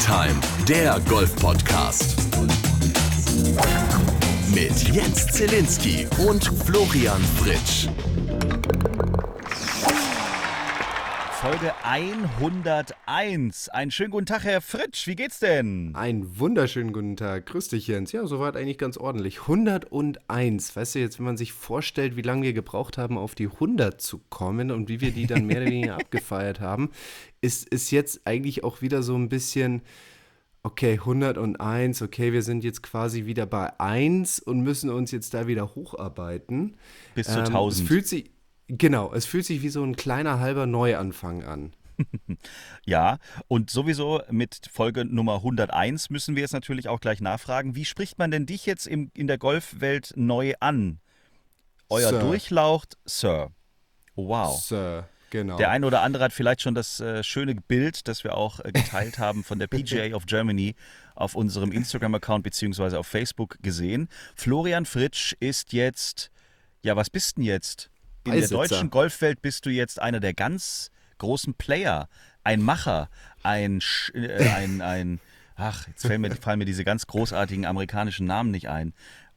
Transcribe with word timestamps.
Time, 0.00 0.40
der 0.66 0.98
Golf-Podcast. 1.08 2.16
Mit 4.54 4.88
Jens 4.88 5.26
Zielinski 5.26 6.06
und 6.26 6.42
Florian 6.64 7.20
Fritsch. 7.36 7.86
Folge 11.40 11.72
101. 11.82 13.70
Einen 13.70 13.90
schönen 13.90 14.10
guten 14.10 14.26
Tag, 14.26 14.44
Herr 14.44 14.60
Fritsch. 14.60 15.06
Wie 15.06 15.16
geht's 15.16 15.38
denn? 15.38 15.92
Einen 15.94 16.38
wunderschönen 16.38 16.92
guten 16.92 17.16
Tag. 17.16 17.46
Grüß 17.46 17.68
dich, 17.68 17.86
Jens. 17.86 18.12
Ja, 18.12 18.26
soweit 18.26 18.56
eigentlich 18.56 18.76
ganz 18.76 18.98
ordentlich. 18.98 19.40
101. 19.40 20.76
Weißt 20.76 20.94
du 20.94 20.98
jetzt, 20.98 21.18
wenn 21.18 21.24
man 21.24 21.38
sich 21.38 21.54
vorstellt, 21.54 22.16
wie 22.16 22.22
lange 22.22 22.42
wir 22.42 22.52
gebraucht 22.52 22.98
haben, 22.98 23.16
auf 23.16 23.34
die 23.34 23.46
100 23.46 24.02
zu 24.02 24.20
kommen 24.28 24.70
und 24.70 24.90
wie 24.90 25.00
wir 25.00 25.12
die 25.12 25.26
dann 25.26 25.46
mehr 25.46 25.62
oder 25.62 25.70
weniger 25.70 25.94
abgefeiert 26.00 26.60
haben, 26.60 26.90
ist, 27.40 27.68
ist 27.68 27.90
jetzt 27.90 28.22
eigentlich 28.26 28.64
auch 28.64 28.82
wieder 28.82 29.02
so 29.02 29.16
ein 29.16 29.28
bisschen, 29.28 29.82
okay, 30.62 30.94
101, 30.94 32.02
okay, 32.02 32.32
wir 32.32 32.42
sind 32.42 32.64
jetzt 32.64 32.82
quasi 32.82 33.26
wieder 33.26 33.46
bei 33.46 33.78
1 33.80 34.40
und 34.40 34.60
müssen 34.60 34.90
uns 34.90 35.10
jetzt 35.10 35.34
da 35.34 35.46
wieder 35.46 35.74
hocharbeiten. 35.74 36.76
Bis 37.14 37.26
zu 37.26 37.38
Ähm, 37.38 37.46
1000. 37.46 37.82
Es 37.82 37.88
fühlt 37.88 38.06
sich, 38.06 38.30
genau, 38.68 39.12
es 39.12 39.26
fühlt 39.26 39.46
sich 39.46 39.62
wie 39.62 39.70
so 39.70 39.82
ein 39.82 39.96
kleiner 39.96 40.38
halber 40.40 40.66
Neuanfang 40.66 41.44
an. 41.44 41.72
Ja, 42.86 43.18
und 43.46 43.68
sowieso 43.68 44.22
mit 44.30 44.68
Folge 44.72 45.04
Nummer 45.04 45.36
101 45.36 46.08
müssen 46.08 46.34
wir 46.34 46.40
jetzt 46.40 46.52
natürlich 46.52 46.88
auch 46.88 47.00
gleich 47.00 47.20
nachfragen. 47.20 47.74
Wie 47.74 47.84
spricht 47.84 48.18
man 48.18 48.30
denn 48.30 48.46
dich 48.46 48.64
jetzt 48.64 48.86
im, 48.86 49.10
in 49.14 49.26
der 49.26 49.36
Golfwelt 49.38 50.14
neu 50.16 50.54
an? 50.60 50.98
Euer 51.90 52.08
Sir. 52.08 52.20
Durchlaucht, 52.20 52.96
Sir. 53.04 53.50
Oh, 54.14 54.28
wow. 54.28 54.60
Sir, 54.60 55.08
genau. 55.30 55.56
Der 55.56 55.70
ein 55.70 55.84
oder 55.84 56.02
andere 56.02 56.24
hat 56.24 56.32
vielleicht 56.32 56.62
schon 56.62 56.74
das 56.74 57.00
äh, 57.00 57.22
schöne 57.24 57.54
Bild, 57.54 58.06
das 58.08 58.24
wir 58.24 58.36
auch 58.36 58.60
äh, 58.60 58.72
geteilt 58.72 59.18
haben 59.18 59.44
von 59.44 59.58
der 59.58 59.66
PGA 59.68 60.14
of 60.14 60.26
Germany 60.26 60.74
auf 61.14 61.34
unserem 61.34 61.72
Instagram-Account 61.72 62.42
beziehungsweise 62.44 62.98
auf 62.98 63.06
Facebook 63.06 63.56
gesehen. 63.62 64.08
Florian 64.34 64.86
Fritsch 64.86 65.34
ist 65.40 65.72
jetzt, 65.72 66.30
ja, 66.82 66.96
was 66.96 67.10
bist 67.10 67.36
denn 67.36 67.44
jetzt? 67.44 67.90
In 68.24 68.32
Beisitzer. 68.32 68.48
der 68.58 68.68
deutschen 68.68 68.90
Golfwelt 68.90 69.40
bist 69.42 69.64
du 69.66 69.70
jetzt 69.70 70.00
einer 70.00 70.20
der 70.20 70.34
ganz 70.34 70.90
großen 71.18 71.54
Player, 71.54 72.08
ein 72.44 72.62
Macher, 72.62 73.08
ein, 73.42 73.80
Sch- 73.80 74.14
äh, 74.14 74.48
ein, 74.48 74.80
ein 74.82 75.20
ach, 75.56 75.86
jetzt 75.88 76.06
fallen 76.06 76.20
mir, 76.22 76.30
fallen 76.36 76.58
mir 76.58 76.64
diese 76.64 76.84
ganz 76.84 77.06
großartigen 77.06 77.66
amerikanischen 77.66 78.26
Namen 78.26 78.50
nicht 78.50 78.68
ein. 78.68 78.94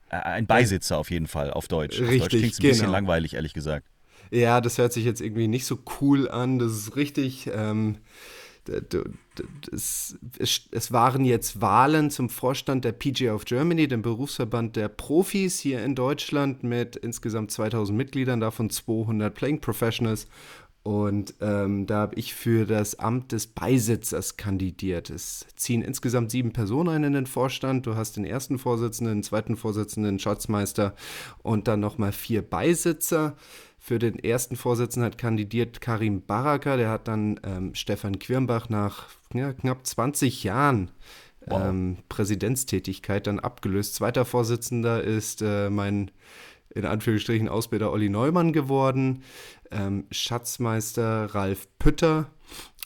Äh, 0.09 0.15
Ein 0.17 0.47
Beisitzer 0.47 0.97
auf 0.97 1.11
jeden 1.11 1.27
Fall 1.27 1.51
auf 1.51 1.67
Deutsch. 1.67 1.95
auf 1.99 2.07
Deutsch 2.07 2.11
Richtig, 2.21 2.39
klingt 2.39 2.53
ein 2.55 2.61
bisschen 2.61 2.79
genau. 2.85 2.91
langweilig, 2.93 3.33
ehrlich 3.33 3.53
gesagt. 3.53 3.87
Ja, 4.33 4.61
das 4.61 4.79
hört 4.79 4.93
sich 4.93 5.05
jetzt 5.05 5.21
irgendwie 5.21 5.47
nicht 5.47 5.67
so 5.67 5.77
cool 6.01 6.27
an. 6.27 6.57
Das 6.57 6.71
ist 6.71 6.95
richtig. 6.95 7.51
Ähm, 7.53 7.97
das, 9.69 10.17
es, 10.39 10.91
waren 10.91 11.23
jetzt 11.23 11.61
Wahlen 11.61 12.09
zum 12.09 12.29
Vorstand 12.29 12.83
der 12.83 12.93
PGA 12.93 13.35
of 13.35 13.45
Germany, 13.45 13.87
dem 13.87 14.01
Berufsverband 14.01 14.75
der 14.75 14.87
Profis 14.87 15.59
hier 15.59 15.83
in 15.83 15.93
Deutschland 15.93 16.63
mit 16.63 16.95
insgesamt 16.95 17.51
2000 17.51 17.95
Mitgliedern, 17.95 18.39
davon 18.39 18.71
200 18.71 19.35
Playing 19.35 19.59
Professionals. 19.59 20.27
Und 20.81 21.35
ähm, 21.39 21.85
da 21.85 21.99
habe 21.99 22.15
ich 22.15 22.33
für 22.33 22.65
das 22.65 22.97
Amt 22.99 23.33
des 23.33 23.47
Beisitzers 23.47 24.35
kandidiert. 24.35 25.09
Es 25.09 25.45
ziehen 25.55 25.81
insgesamt 25.81 26.31
sieben 26.31 26.53
Personen 26.53 26.89
ein 26.89 27.03
in 27.03 27.13
den 27.13 27.27
Vorstand. 27.27 27.85
Du 27.85 27.95
hast 27.95 28.17
den 28.17 28.25
ersten 28.25 28.57
Vorsitzenden, 28.57 29.17
den 29.17 29.23
zweiten 29.23 29.57
Vorsitzenden, 29.57 30.19
Schatzmeister 30.19 30.95
und 31.43 31.67
dann 31.67 31.79
nochmal 31.79 32.11
vier 32.13 32.41
Beisitzer. 32.41 33.37
Für 33.85 33.99
den 33.99 34.17
ersten 34.17 34.55
Vorsitzenden 34.55 35.11
hat 35.11 35.17
kandidiert 35.17 35.81
Karim 35.81 36.21
Baraka. 36.25 36.77
Der 36.77 36.89
hat 36.89 37.09
dann 37.09 37.37
ähm, 37.43 37.75
Stefan 37.75 38.17
Quirnbach 38.17 38.69
nach 38.69 39.09
ja, 39.33 39.51
knapp 39.51 39.85
20 39.85 40.41
Jahren 40.45 40.89
ähm, 41.51 41.97
Präsidentstätigkeit 42.07 43.27
dann 43.27 43.41
abgelöst. 43.41 43.95
Zweiter 43.95 44.23
Vorsitzender 44.23 45.03
ist 45.03 45.41
äh, 45.41 45.69
mein 45.69 46.11
in 46.73 46.85
Anführungsstrichen 46.85 47.49
Ausbilder 47.49 47.91
Olli 47.91 48.07
Neumann 48.07 48.53
geworden, 48.53 49.21
ähm, 49.69 50.05
Schatzmeister 50.11 51.35
Ralf 51.35 51.67
Pütter 51.77 52.29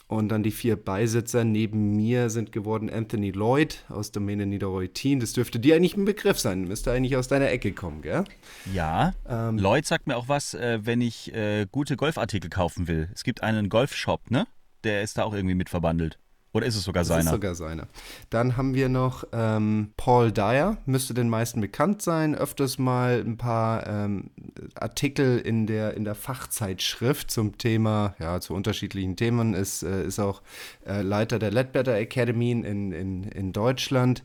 und 0.08 0.30
dann 0.30 0.42
die 0.42 0.50
vier 0.50 0.76
Beisitzer 0.76 1.44
neben 1.44 1.94
mir 1.96 2.30
sind 2.30 2.50
geworden 2.50 2.90
Anthony 2.90 3.30
Lloyd 3.30 3.84
aus 3.88 4.10
Domäne 4.10 4.46
Niederreutin. 4.46 5.20
Das 5.20 5.34
dürfte 5.34 5.60
dir 5.60 5.76
eigentlich 5.76 5.96
ein 5.96 6.04
Begriff 6.06 6.38
sein, 6.38 6.62
müsste 6.66 6.90
eigentlich 6.92 7.16
aus 7.16 7.28
deiner 7.28 7.50
Ecke 7.50 7.72
kommen, 7.72 8.02
gell? 8.02 8.24
Ja, 8.72 9.12
Ähm, 9.28 9.58
Lloyd 9.58 9.86
sagt 9.86 10.06
mir 10.06 10.16
auch 10.16 10.28
was, 10.28 10.54
äh, 10.54 10.80
wenn 10.82 11.00
ich 11.00 11.32
äh, 11.34 11.66
gute 11.70 11.96
Golfartikel 11.96 12.50
kaufen 12.50 12.88
will. 12.88 13.08
Es 13.14 13.22
gibt 13.22 13.42
einen 13.42 13.68
Golfshop, 13.68 14.30
ne? 14.30 14.46
Der 14.84 15.02
ist 15.02 15.18
da 15.18 15.24
auch 15.24 15.34
irgendwie 15.34 15.54
mit 15.54 15.68
verbandelt. 15.68 16.18
Oder 16.54 16.64
ist 16.66 16.76
es 16.76 16.84
sogar 16.84 17.02
Das 17.02 17.10
ist 17.10 17.14
seiner? 17.14 17.30
sogar 17.30 17.54
seiner. 17.54 17.88
Dann 18.30 18.56
haben 18.56 18.74
wir 18.74 18.88
noch 18.88 19.24
ähm, 19.32 19.92
Paul 19.98 20.32
Dyer, 20.32 20.78
müsste 20.86 21.12
den 21.12 21.28
meisten 21.28 21.60
bekannt 21.60 22.00
sein. 22.00 22.34
Öfters 22.34 22.78
mal 22.78 23.22
ein 23.24 23.36
paar 23.36 23.86
ähm, 23.86 24.30
Artikel 24.74 25.38
in 25.38 25.66
der, 25.66 25.94
in 25.94 26.04
der 26.04 26.14
Fachzeitschrift 26.14 27.30
zum 27.30 27.58
Thema, 27.58 28.14
ja, 28.18 28.40
zu 28.40 28.54
unterschiedlichen 28.54 29.16
Themen. 29.16 29.54
Ist, 29.54 29.82
äh, 29.82 30.04
ist 30.04 30.18
auch 30.18 30.42
äh, 30.86 31.02
Leiter 31.02 31.38
der 31.38 31.50
Ledbetter 31.50 31.96
Academy 31.96 32.50
in, 32.50 32.64
in, 32.92 33.24
in 33.24 33.52
Deutschland. 33.52 34.24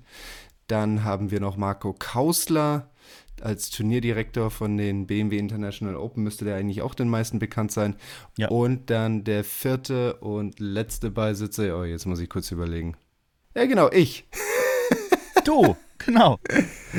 Dann 0.67 1.03
haben 1.03 1.31
wir 1.31 1.39
noch 1.39 1.57
Marco 1.57 1.93
Kausler 1.97 2.89
als 3.41 3.69
Turnierdirektor 3.69 4.51
von 4.51 4.77
den 4.77 5.05
BMW 5.07 5.37
International 5.37 5.95
Open, 5.95 6.23
müsste 6.23 6.45
der 6.45 6.55
eigentlich 6.55 6.81
auch 6.81 6.95
den 6.95 7.09
meisten 7.09 7.39
bekannt 7.39 7.71
sein. 7.71 7.95
Ja. 8.37 8.47
Und 8.49 8.89
dann 8.89 9.23
der 9.23 9.43
vierte 9.43 10.15
und 10.15 10.59
letzte 10.59 11.11
Beisitzer, 11.11 11.77
oh, 11.77 11.83
jetzt 11.83 12.05
muss 12.05 12.19
ich 12.19 12.29
kurz 12.29 12.51
überlegen. 12.51 12.95
Ja, 13.55 13.65
genau, 13.65 13.89
ich. 13.91 14.25
Du, 15.43 15.75
genau. 15.97 16.39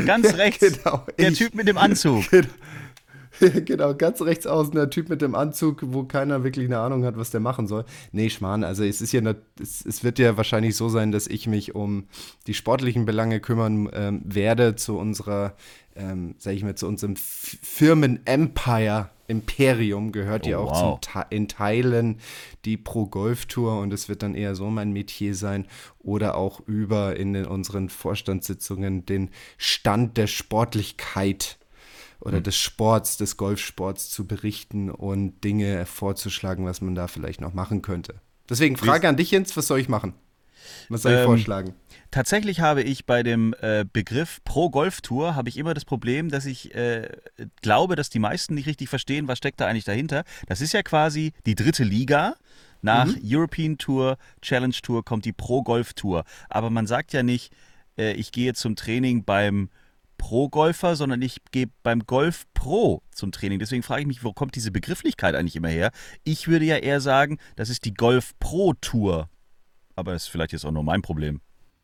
Ganz 0.07 0.35
rechts. 0.37 0.61
genau, 0.61 1.05
der 1.19 1.31
ich. 1.31 1.39
Typ 1.39 1.55
mit 1.55 1.67
dem 1.67 1.79
Anzug. 1.79 2.29
genau, 2.31 2.47
ganz 3.99 4.23
rechts 4.23 4.47
außen 4.47 4.75
der 4.75 4.91
Typ 4.91 5.09
mit 5.09 5.23
dem 5.23 5.35
Anzug, 5.35 5.83
wo 5.87 6.05
keiner 6.05 6.45
wirklich 6.45 6.67
eine 6.67 6.79
Ahnung 6.79 7.05
hat, 7.05 7.17
was 7.17 7.31
der 7.31 7.41
machen 7.41 7.67
soll. 7.67 7.85
Nee, 8.13 8.31
Schmarrn, 8.31 8.65
also 8.65 8.85
es 8.85 9.01
ist 9.01 9.13
ja, 9.13 9.23
es, 9.61 9.85
es 9.85 10.05
wird 10.05 10.19
ja 10.19 10.37
wahrscheinlich 10.37 10.77
so 10.77 10.89
sein, 10.89 11.13
dass 11.13 11.27
ich 11.27 11.47
mich 11.47 11.75
um 11.75 12.05
die 12.47 12.55
sportlichen 12.55 13.05
Belange 13.05 13.41
kümmern 13.41 13.89
ähm, 13.93 14.23
werde 14.25 14.77
zu 14.77 14.99
unserer, 14.99 15.55
ähm, 15.97 16.35
sag 16.39 16.55
ich 16.55 16.63
mal, 16.63 16.75
zu 16.75 16.87
unserem 16.87 17.17
Firmen-Empire. 17.17 19.11
Imperium 19.27 20.13
gehört 20.13 20.47
ja 20.47 20.59
Oh, 20.59 20.69
auch 20.69 21.01
wow. 21.15 21.25
in 21.31 21.49
Teilen 21.49 22.19
die 22.67 22.77
Pro-Golf-Tour 22.77 23.79
und 23.81 23.93
es 23.93 24.09
wird 24.11 24.23
dann 24.23 24.35
eher 24.35 24.55
so 24.55 24.69
mein 24.69 24.93
Metier 24.93 25.35
sein 25.35 25.67
oder 25.99 26.37
auch 26.37 26.61
über 26.67 27.17
in 27.17 27.35
unseren 27.47 27.89
Vorstandssitzungen 27.89 29.07
den 29.07 29.31
Stand 29.57 30.19
der 30.19 30.27
Sportlichkeit 30.27 31.59
oder 32.25 32.41
des 32.41 32.57
Sports, 32.57 33.17
des 33.17 33.37
Golfsports 33.37 34.11
zu 34.11 34.27
berichten 34.27 34.91
und 34.91 35.43
Dinge 35.45 35.87
vorzuschlagen, 35.87 36.65
was 36.65 36.81
man 36.81 36.95
da 36.95 37.07
vielleicht 37.07 37.41
noch 37.41 37.55
machen 37.55 37.83
könnte. 37.83 38.21
Deswegen 38.49 38.77
Frage 38.77 39.09
an 39.09 39.17
dich, 39.17 39.31
Jens, 39.31 39.57
was 39.57 39.67
soll 39.67 39.79
ich 39.81 39.89
machen? 39.89 40.15
Was 40.89 41.03
soll 41.03 41.13
ich 41.13 41.19
Ähm, 41.19 41.27
vorschlagen? 41.27 41.75
Tatsächlich 42.11 42.61
habe 42.61 42.83
ich 42.83 43.07
bei 43.07 43.23
dem 43.23 43.55
äh, 43.61 43.85
Begriff 43.91 44.41
Pro 44.45 44.71
Golf 44.71 45.01
Tour 45.01 45.35
habe 45.35 45.49
ich 45.49 45.57
immer 45.57 45.75
das 45.75 45.85
Problem, 45.85 46.31
dass 46.31 46.47
ich 46.47 46.75
äh, 46.75 47.09
glaube, 47.61 47.97
dass 47.97 48.09
die 48.09 48.19
meisten 48.19 48.55
nicht 48.55 48.67
richtig 48.67 48.89
verstehen, 48.89 49.29
was 49.29 49.39
steckt 49.39 49.61
da 49.61 49.67
eigentlich 49.67 49.85
dahinter. 49.85 50.25
Das 50.47 50.61
ist 50.61 50.73
ja 50.73 50.83
quasi 50.83 51.33
die 51.47 51.55
dritte 51.55 51.85
Liga. 51.85 52.37
Nach 52.83 53.09
European 53.25 53.79
Tour, 53.79 54.19
Challenge 54.43 54.75
Tour 54.83 55.05
kommt 55.05 55.25
die 55.25 55.33
Pro 55.33 55.63
Golf 55.63 55.95
Tour. 55.95 56.25
Aber 56.51 56.69
man 56.69 56.87
sagt 56.87 57.15
ja 57.15 57.23
nicht, 57.23 57.53
äh, 57.97 58.13
ich 58.13 58.31
gehe 58.31 58.53
zum 58.55 58.77
Training 58.77 59.25
beim 59.25 59.71
Pro-Golfer, 60.17 60.97
sondern 60.97 61.23
ich 61.23 61.39
gehe 61.51 61.67
beim 61.83 62.01
Golf 62.01 62.45
Pro 62.55 63.03
zum 63.13 63.33
Training. 63.33 63.59
Deswegen 63.59 63.83
frage 63.83 64.03
ich 64.03 64.07
mich, 64.07 64.25
wo 64.25 64.33
kommt 64.33 64.55
diese 64.55 64.71
Begrifflichkeit 64.71 65.35
eigentlich 65.35 65.57
immer 65.57 65.69
her? 65.69 65.91
Ich 66.25 66.49
würde 66.49 66.65
ja 66.65 66.77
eher 66.77 67.01
sagen, 67.01 67.39
das 67.57 67.69
ist 67.69 67.85
die 67.85 67.95
Golf 67.95 68.33
Pro 68.39 68.75
Tour. 68.81 69.29
Aber 69.97 70.13
das 70.13 70.25
ist 70.25 70.29
vielleicht 70.29 70.53
jetzt 70.53 70.65
auch 70.65 70.73
nur 70.73 70.83
mein 70.83 71.03
Problem. 71.03 71.41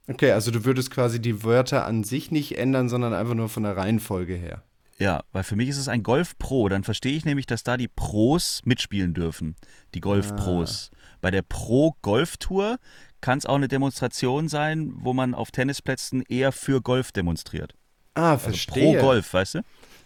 Okay, 0.08 0.32
also 0.32 0.50
du 0.50 0.64
würdest 0.64 0.90
quasi 0.90 1.20
die 1.20 1.44
Wörter 1.44 1.86
an 1.86 2.02
sich 2.02 2.30
nicht 2.30 2.58
ändern, 2.58 2.88
sondern 2.88 3.14
einfach 3.14 3.34
nur 3.34 3.48
von 3.48 3.62
der 3.62 3.76
Reihenfolge 3.76 4.34
her. 4.34 4.64
Ja, 4.98 5.22
weil 5.32 5.44
für 5.44 5.56
mich 5.56 5.68
ist 5.68 5.78
es 5.78 5.88
ein 5.88 6.02
Golf 6.02 6.36
Pro. 6.36 6.68
Dann 6.68 6.84
verstehe 6.84 7.16
ich 7.16 7.24
nämlich, 7.24 7.46
dass 7.46 7.62
da 7.62 7.76
die 7.76 7.88
Pros 7.88 8.60
mitspielen 8.64 9.14
dürfen. 9.14 9.56
Die 9.94 10.00
Golf 10.00 10.36
Pros. 10.36 10.90
Bei 11.20 11.30
der 11.30 11.42
Pro 11.42 11.94
Golf 12.02 12.36
Tour 12.36 12.78
kann 13.20 13.38
es 13.38 13.46
auch 13.46 13.54
eine 13.54 13.68
Demonstration 13.68 14.48
sein, 14.48 14.92
wo 14.96 15.14
man 15.14 15.34
auf 15.34 15.52
Tennisplätzen 15.52 16.22
eher 16.28 16.52
für 16.52 16.82
Golf 16.82 17.12
demonstriert. 17.12 17.74
Ah, 18.14 18.32
Also 18.32 18.44
verstehe. 18.50 18.98
Pro 18.98 19.06
Golf, 19.06 19.32
weißt 19.32 19.56
du? 19.56 19.60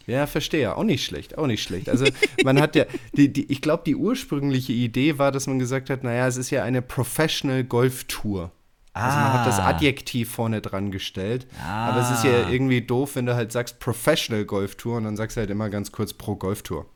Ja, 0.07 0.27
verstehe. 0.27 0.77
Auch 0.77 0.85
nicht 0.85 1.05
schlecht, 1.05 1.39
auch 1.39 1.47
nicht 1.47 1.63
schlecht. 1.63 1.89
Also 1.89 2.05
man 2.45 2.61
hat 2.61 2.77
ja, 2.77 2.85
die, 3.15 3.33
die, 3.33 3.51
ich 3.51 3.63
glaube, 3.63 3.85
die 3.87 3.97
ursprüngliche 3.97 4.73
Idee 4.73 5.19
war, 5.19 5.33
dass 5.33 5.47
man 5.47 5.59
gesagt 5.59 5.89
hat, 5.91 6.05
naja, 6.05 6.27
es 6.27 6.37
ist 6.37 6.51
ja 6.51 6.63
eine 6.63 6.83
Professional 6.83 7.65
Golf 7.65 8.05
Tour. 8.05 8.51
Also 8.93 9.17
man 9.19 9.33
hat 9.33 9.47
das 9.47 9.59
Ah. 9.59 9.69
Adjektiv 9.71 10.31
vorne 10.31 10.61
dran 10.61 10.93
gestellt. 10.93 11.47
Aber 11.67 12.01
es 12.01 12.11
ist 12.11 12.25
ja 12.25 12.49
irgendwie 12.49 12.81
doof, 12.83 13.17
wenn 13.17 13.27
du 13.27 13.35
halt 13.35 13.51
sagst 13.51 13.81
Professional 13.81 14.45
Golf 14.45 14.77
Tour 14.77 14.99
und 14.99 15.05
dann 15.05 15.17
sagst 15.17 15.37
du 15.37 15.41
halt 15.41 15.51
immer 15.51 15.69
ganz 15.71 15.91
kurz 15.91 16.13
Pro 16.13 16.37
Golf 16.37 16.63
Tour. 16.63 16.87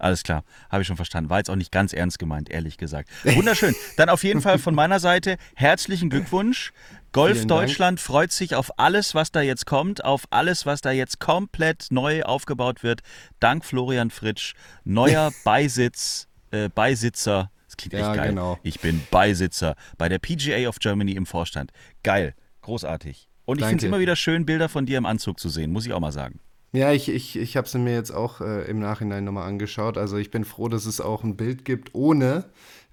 Alles 0.00 0.24
klar, 0.24 0.42
habe 0.70 0.82
ich 0.82 0.88
schon 0.88 0.96
verstanden. 0.96 1.30
War 1.30 1.38
jetzt 1.38 1.50
auch 1.50 1.54
nicht 1.56 1.70
ganz 1.70 1.92
ernst 1.92 2.18
gemeint, 2.18 2.50
ehrlich 2.50 2.78
gesagt. 2.78 3.10
Wunderschön. 3.24 3.74
Dann 3.96 4.08
auf 4.08 4.24
jeden 4.24 4.40
Fall 4.40 4.58
von 4.58 4.74
meiner 4.74 4.98
Seite 4.98 5.36
herzlichen 5.54 6.10
Glückwunsch. 6.10 6.72
Golf. 7.14 7.46
Deutschland 7.46 8.00
freut 8.00 8.32
sich 8.32 8.54
auf 8.56 8.78
alles, 8.78 9.14
was 9.14 9.30
da 9.30 9.40
jetzt 9.40 9.66
kommt, 9.66 10.04
auf 10.04 10.24
alles, 10.30 10.66
was 10.66 10.80
da 10.80 10.90
jetzt 10.90 11.20
komplett 11.20 11.86
neu 11.90 12.22
aufgebaut 12.24 12.82
wird. 12.82 13.02
Dank 13.40 13.64
Florian 13.64 14.10
Fritsch, 14.10 14.54
neuer 14.84 15.30
Beisitz, 15.44 16.26
äh, 16.50 16.68
Beisitzer. 16.68 17.50
Das 17.66 17.76
klingt 17.76 17.94
echt 17.94 18.02
Ja, 18.02 18.14
geil. 18.16 18.30
genau. 18.30 18.58
Ich 18.64 18.80
bin 18.80 19.00
Beisitzer 19.10 19.76
bei 19.96 20.08
der 20.08 20.18
PGA 20.18 20.68
of 20.68 20.80
Germany 20.80 21.12
im 21.12 21.24
Vorstand. 21.24 21.70
Geil, 22.02 22.34
großartig. 22.62 23.28
Und 23.44 23.60
ich 23.60 23.64
finde 23.66 23.84
es 23.84 23.88
immer 23.88 24.00
wieder 24.00 24.16
schön, 24.16 24.44
Bilder 24.44 24.68
von 24.68 24.84
dir 24.84 24.98
im 24.98 25.06
Anzug 25.06 25.38
zu 25.38 25.48
sehen, 25.48 25.70
muss 25.70 25.86
ich 25.86 25.92
auch 25.92 26.00
mal 26.00 26.12
sagen. 26.12 26.40
Ja, 26.72 26.90
ich, 26.90 27.08
ich, 27.08 27.36
ich 27.36 27.56
habe 27.56 27.68
es 27.68 27.74
mir 27.74 27.94
jetzt 27.94 28.10
auch 28.10 28.40
äh, 28.40 28.64
im 28.68 28.80
Nachhinein 28.80 29.22
nochmal 29.22 29.46
angeschaut. 29.46 29.96
Also 29.96 30.16
ich 30.16 30.32
bin 30.32 30.44
froh, 30.44 30.68
dass 30.68 30.86
es 30.86 31.00
auch 31.00 31.22
ein 31.22 31.36
Bild 31.36 31.64
gibt 31.64 31.94
ohne 31.94 32.46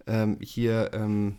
ähm, 0.06 0.38
hier 0.42 0.92
ähm, 0.94 1.38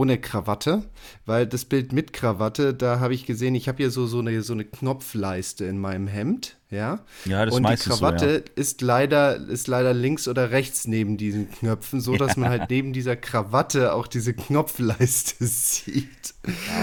ohne 0.00 0.18
Krawatte, 0.18 0.84
weil 1.26 1.46
das 1.46 1.66
Bild 1.66 1.92
mit 1.92 2.14
Krawatte, 2.14 2.72
da 2.72 3.00
habe 3.00 3.12
ich 3.12 3.26
gesehen, 3.26 3.54
ich 3.54 3.68
habe 3.68 3.76
hier 3.76 3.90
so, 3.90 4.06
so, 4.06 4.20
eine, 4.20 4.40
so 4.42 4.54
eine 4.54 4.64
Knopfleiste 4.64 5.66
in 5.66 5.78
meinem 5.78 6.06
Hemd, 6.06 6.56
ja. 6.70 7.00
Ja, 7.24 7.44
das 7.44 7.54
Und 7.54 7.64
die 7.64 7.70
meistens 7.70 7.96
so, 7.96 8.00
Krawatte 8.00 8.44
ist, 8.54 8.80
leider, 8.80 9.36
ist 9.36 9.66
leider 9.66 9.92
links 9.92 10.28
oder 10.28 10.52
rechts 10.52 10.86
neben 10.86 11.16
diesen 11.16 11.50
Knöpfen, 11.50 12.00
so 12.00 12.16
dass 12.16 12.36
man 12.36 12.48
halt 12.48 12.70
neben 12.70 12.92
dieser 12.92 13.16
Krawatte 13.16 13.92
auch 13.92 14.06
diese 14.06 14.34
Knopfleiste 14.34 15.34
sieht. 15.46 16.34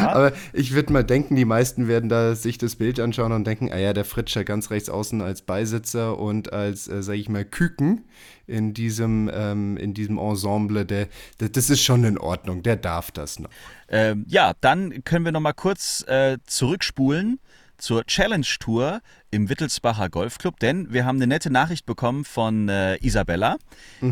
Aber 0.02 0.34
ich 0.52 0.74
würde 0.74 0.92
mal 0.92 1.04
denken, 1.04 1.36
die 1.36 1.46
meisten 1.46 1.88
werden 1.88 2.10
da 2.10 2.36
sich 2.36 2.58
das 2.58 2.76
Bild 2.76 3.00
anschauen 3.00 3.32
und 3.32 3.48
denken, 3.48 3.72
ah 3.72 3.78
ja, 3.78 3.94
der 3.94 4.06
Fritscher 4.06 4.44
ganz 4.44 4.72
rechts 4.72 4.90
außen 4.90 5.22
als 5.22 5.42
Beisitzer 5.42 6.18
und 6.18 6.52
als, 6.52 6.90
äh, 6.90 7.02
sage 7.02 7.20
ich 7.20 7.30
mal, 7.30 7.46
Küken 7.46 8.04
in 8.46 8.74
diesem, 8.74 9.30
ähm, 9.34 9.78
in 9.78 9.94
diesem 9.94 10.18
Ensemble, 10.18 10.86
der, 10.86 11.08
der, 11.40 11.50
das 11.50 11.70
ist 11.70 11.82
schon 11.82 12.04
in 12.04 12.18
Ordnung, 12.18 12.62
der 12.62 12.76
darf 12.76 13.12
das 13.12 13.40
noch. 13.40 13.50
Ähm, 13.90 14.26
ja, 14.28 14.54
dann 14.60 15.04
können 15.06 15.24
wir 15.24 15.32
noch 15.32 15.40
mal 15.40 15.54
kurz 15.54 16.04
äh, 16.08 16.38
zurückspulen 16.46 17.40
zur 17.78 18.06
Challenge 18.06 18.46
Tour 18.60 19.02
im 19.32 19.50
Wittelsbacher 19.50 20.10
Golfclub, 20.10 20.60
denn 20.60 20.92
wir 20.92 21.06
haben 21.06 21.18
eine 21.18 21.28
nette 21.28 21.50
Nachricht 21.50 21.86
bekommen 21.86 22.26
von 22.26 22.70
äh, 22.70 22.96
Isabella. 23.06 23.58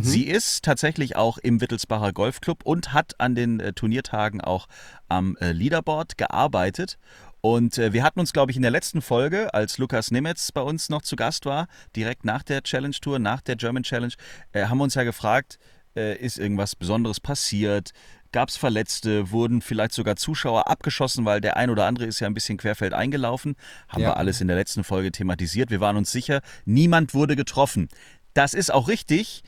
Sie 0.03 0.23
ist 0.23 0.63
tatsächlich 0.63 1.15
auch 1.15 1.37
im 1.37 1.61
Wittelsbacher 1.61 2.13
Golfclub 2.13 2.65
und 2.65 2.93
hat 2.93 3.19
an 3.19 3.35
den 3.35 3.59
äh, 3.59 3.73
Turniertagen 3.73 4.41
auch 4.41 4.67
am 5.07 5.37
äh, 5.37 5.51
Leaderboard 5.51 6.17
gearbeitet. 6.17 6.97
Und 7.41 7.77
äh, 7.77 7.93
wir 7.93 8.03
hatten 8.03 8.19
uns, 8.19 8.33
glaube 8.33 8.51
ich, 8.51 8.57
in 8.57 8.63
der 8.63 8.71
letzten 8.71 9.01
Folge, 9.03 9.53
als 9.53 9.77
Lukas 9.77 10.09
Nemetz 10.09 10.51
bei 10.51 10.61
uns 10.61 10.89
noch 10.89 11.03
zu 11.03 11.15
Gast 11.15 11.45
war, 11.45 11.67
direkt 11.95 12.25
nach 12.25 12.41
der 12.41 12.63
Challenge 12.63 12.95
Tour, 12.99 13.19
nach 13.19 13.41
der 13.41 13.55
German 13.55 13.83
Challenge, 13.83 14.13
äh, 14.51 14.65
haben 14.65 14.79
wir 14.79 14.83
uns 14.83 14.95
ja 14.95 15.03
gefragt, 15.03 15.59
äh, 15.95 16.17
ist 16.17 16.39
irgendwas 16.39 16.75
Besonderes 16.75 17.19
passiert? 17.19 17.91
Gab 18.35 18.49
es 18.49 18.57
Verletzte? 18.57 19.31
Wurden 19.31 19.61
vielleicht 19.61 19.93
sogar 19.93 20.17
Zuschauer 20.17 20.67
abgeschossen, 20.67 21.23
weil 21.23 21.39
der 21.39 21.55
ein 21.55 21.69
oder 21.69 21.85
andere 21.85 22.05
ist 22.05 22.19
ja 22.19 22.27
ein 22.27 22.33
bisschen 22.33 22.57
querfeld 22.57 22.93
eingelaufen? 22.93 23.55
Haben 23.87 24.01
Ja. 24.01 24.09
wir 24.09 24.17
alles 24.17 24.41
in 24.41 24.49
der 24.49 24.57
letzten 24.57 24.83
Folge 24.83 25.09
thematisiert. 25.13 25.69
Wir 25.69 25.79
waren 25.79 25.95
uns 25.95 26.11
sicher, 26.11 26.41
niemand 26.65 27.13
wurde 27.13 27.37
getroffen. 27.37 27.87
Das 28.33 28.53
ist 28.53 28.73
auch 28.73 28.89
richtig, 28.89 29.41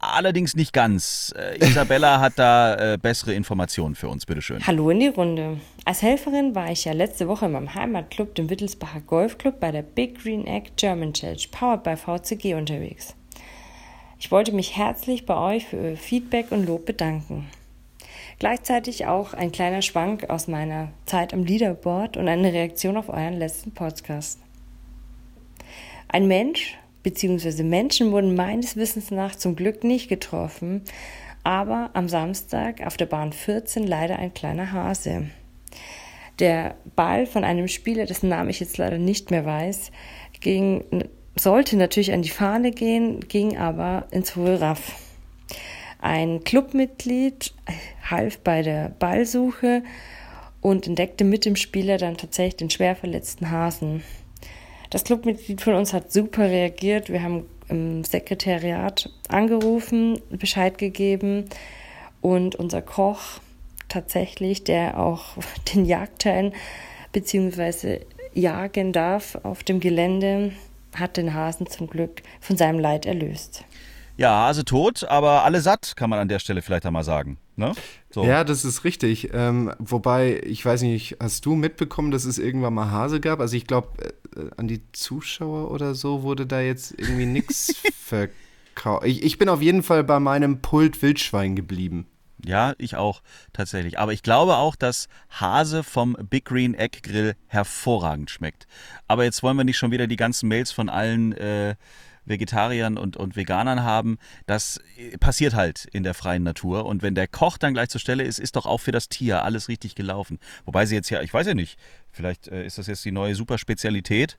allerdings 0.00 0.56
nicht 0.56 0.72
ganz. 0.72 1.34
Äh, 1.36 1.58
Isabella 1.62 2.18
hat 2.18 2.38
da 2.38 2.94
äh, 2.94 2.96
bessere 2.96 3.34
Informationen 3.34 3.94
für 3.94 4.08
uns, 4.08 4.24
bitteschön. 4.24 4.66
Hallo 4.66 4.88
in 4.88 5.00
die 5.00 5.08
Runde. 5.08 5.60
Als 5.84 6.00
Helferin 6.00 6.54
war 6.54 6.70
ich 6.72 6.86
ja 6.86 6.94
letzte 6.94 7.28
Woche 7.28 7.44
in 7.44 7.52
meinem 7.52 7.74
Heimatclub, 7.74 8.34
dem 8.34 8.48
Wittelsbacher 8.48 9.02
Golfclub, 9.02 9.60
bei 9.60 9.72
der 9.72 9.82
Big 9.82 10.22
Green 10.22 10.46
Egg 10.46 10.70
German 10.76 11.12
Challenge, 11.12 11.42
powered 11.50 11.82
by 11.82 11.96
VCG 11.98 12.54
unterwegs. 12.54 13.14
Ich 14.18 14.30
wollte 14.30 14.52
mich 14.52 14.74
herzlich 14.78 15.26
bei 15.26 15.36
euch 15.36 15.66
für 15.66 15.76
euer 15.76 15.96
Feedback 15.98 16.50
und 16.50 16.64
Lob 16.64 16.86
bedanken. 16.86 17.46
Gleichzeitig 18.38 19.06
auch 19.06 19.32
ein 19.32 19.50
kleiner 19.50 19.80
Schwank 19.80 20.28
aus 20.28 20.46
meiner 20.46 20.88
Zeit 21.06 21.32
am 21.32 21.44
Leaderboard 21.44 22.18
und 22.18 22.28
eine 22.28 22.52
Reaktion 22.52 22.98
auf 22.98 23.08
euren 23.08 23.38
letzten 23.38 23.72
Podcast. 23.72 24.40
Ein 26.08 26.28
Mensch 26.28 26.76
bzw. 27.02 27.62
Menschen 27.62 28.12
wurden 28.12 28.34
meines 28.34 28.76
Wissens 28.76 29.10
nach 29.10 29.36
zum 29.36 29.56
Glück 29.56 29.84
nicht 29.84 30.08
getroffen, 30.08 30.82
aber 31.44 31.90
am 31.94 32.10
Samstag 32.10 32.86
auf 32.86 32.98
der 32.98 33.06
Bahn 33.06 33.32
14 33.32 33.86
leider 33.86 34.18
ein 34.18 34.34
kleiner 34.34 34.72
Hase. 34.72 35.30
Der 36.38 36.76
Ball 36.94 37.24
von 37.24 37.42
einem 37.42 37.68
Spieler, 37.68 38.04
dessen 38.04 38.28
Namen 38.28 38.50
ich 38.50 38.60
jetzt 38.60 38.76
leider 38.76 38.98
nicht 38.98 39.30
mehr 39.30 39.46
weiß, 39.46 39.90
ging, 40.40 40.84
sollte 41.36 41.76
natürlich 41.78 42.12
an 42.12 42.20
die 42.20 42.28
Fahne 42.28 42.70
gehen, 42.70 43.20
ging 43.20 43.56
aber 43.56 44.08
ins 44.10 44.36
hohe 44.36 44.60
Raff. 44.60 45.05
Ein 46.06 46.44
Clubmitglied 46.44 47.52
half 48.08 48.38
bei 48.38 48.62
der 48.62 48.90
Ballsuche 48.90 49.82
und 50.60 50.86
entdeckte 50.86 51.24
mit 51.24 51.44
dem 51.44 51.56
Spieler 51.56 51.98
dann 51.98 52.16
tatsächlich 52.16 52.58
den 52.58 52.70
schwer 52.70 52.94
verletzten 52.94 53.50
Hasen. 53.50 54.04
Das 54.90 55.02
Clubmitglied 55.02 55.60
von 55.60 55.74
uns 55.74 55.92
hat 55.92 56.12
super 56.12 56.44
reagiert. 56.44 57.10
Wir 57.10 57.24
haben 57.24 57.46
im 57.68 58.04
Sekretariat 58.04 59.10
angerufen, 59.26 60.20
Bescheid 60.30 60.78
gegeben 60.78 61.46
und 62.20 62.54
unser 62.54 62.82
Koch 62.82 63.40
tatsächlich, 63.88 64.62
der 64.62 65.00
auch 65.00 65.36
den 65.74 65.86
Jagdteil 65.86 66.52
bzw. 67.10 68.02
jagen 68.32 68.92
darf 68.92 69.40
auf 69.42 69.64
dem 69.64 69.80
Gelände, 69.80 70.52
hat 70.94 71.16
den 71.16 71.34
Hasen 71.34 71.66
zum 71.66 71.88
Glück 71.88 72.22
von 72.40 72.56
seinem 72.56 72.78
Leid 72.78 73.06
erlöst. 73.06 73.64
Ja, 74.16 74.46
Hase 74.46 74.64
tot, 74.64 75.04
aber 75.04 75.44
alle 75.44 75.60
satt, 75.60 75.94
kann 75.96 76.08
man 76.08 76.18
an 76.18 76.28
der 76.28 76.38
Stelle 76.38 76.62
vielleicht 76.62 76.86
einmal 76.86 77.04
sagen. 77.04 77.38
Ne? 77.56 77.72
So. 78.10 78.24
Ja, 78.24 78.44
das 78.44 78.64
ist 78.64 78.84
richtig. 78.84 79.30
Ähm, 79.32 79.72
wobei, 79.78 80.40
ich 80.44 80.64
weiß 80.64 80.82
nicht, 80.82 81.16
hast 81.20 81.44
du 81.44 81.54
mitbekommen, 81.54 82.10
dass 82.10 82.24
es 82.24 82.38
irgendwann 82.38 82.74
mal 82.74 82.90
Hase 82.90 83.20
gab? 83.20 83.40
Also 83.40 83.56
ich 83.56 83.66
glaube, 83.66 83.88
äh, 84.34 84.50
an 84.56 84.68
die 84.68 84.80
Zuschauer 84.92 85.70
oder 85.70 85.94
so 85.94 86.22
wurde 86.22 86.46
da 86.46 86.60
jetzt 86.60 86.94
irgendwie 86.98 87.26
nichts 87.26 87.74
verkauft. 87.94 89.06
Ich, 89.06 89.22
ich 89.22 89.38
bin 89.38 89.48
auf 89.48 89.60
jeden 89.60 89.82
Fall 89.82 90.04
bei 90.04 90.18
meinem 90.18 90.60
Pult 90.60 91.02
Wildschwein 91.02 91.56
geblieben. 91.56 92.06
Ja, 92.44 92.74
ich 92.78 92.96
auch 92.96 93.22
tatsächlich. 93.52 93.98
Aber 93.98 94.12
ich 94.12 94.22
glaube 94.22 94.56
auch, 94.56 94.76
dass 94.76 95.08
Hase 95.30 95.82
vom 95.82 96.16
Big 96.28 96.44
Green 96.44 96.74
Egg 96.74 97.00
Grill 97.02 97.34
hervorragend 97.46 98.30
schmeckt. 98.30 98.66
Aber 99.08 99.24
jetzt 99.24 99.42
wollen 99.42 99.56
wir 99.56 99.64
nicht 99.64 99.78
schon 99.78 99.90
wieder 99.90 100.06
die 100.06 100.16
ganzen 100.16 100.48
Mails 100.48 100.70
von 100.70 100.88
allen 100.88 101.32
äh, 101.32 101.74
Vegetariern 102.26 102.98
und, 102.98 103.16
und 103.16 103.36
Veganern 103.36 103.82
haben. 103.82 104.18
Das 104.46 104.80
äh, 104.98 105.16
passiert 105.18 105.54
halt 105.54 105.86
in 105.92 106.02
der 106.02 106.14
freien 106.14 106.42
Natur. 106.42 106.86
Und 106.86 107.02
wenn 107.02 107.14
der 107.14 107.28
Koch 107.28 107.58
dann 107.58 107.74
gleich 107.74 107.88
zur 107.88 108.00
Stelle 108.00 108.24
ist, 108.24 108.38
ist 108.38 108.56
doch 108.56 108.66
auch 108.66 108.78
für 108.78 108.92
das 108.92 109.08
Tier 109.08 109.42
alles 109.44 109.68
richtig 109.68 109.94
gelaufen. 109.94 110.38
Wobei 110.64 110.86
sie 110.86 110.94
jetzt 110.94 111.10
ja, 111.10 111.22
ich 111.22 111.32
weiß 111.32 111.46
ja 111.46 111.54
nicht, 111.54 111.78
vielleicht 112.10 112.48
äh, 112.48 112.66
ist 112.66 112.78
das 112.78 112.86
jetzt 112.86 113.04
die 113.04 113.12
neue 113.12 113.34
Superspezialität. 113.34 114.38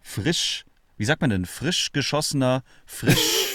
Frisch, 0.00 0.64
wie 0.96 1.04
sagt 1.04 1.20
man 1.20 1.30
denn, 1.30 1.46
frisch 1.46 1.92
geschossener, 1.92 2.62
frisch. 2.86 3.16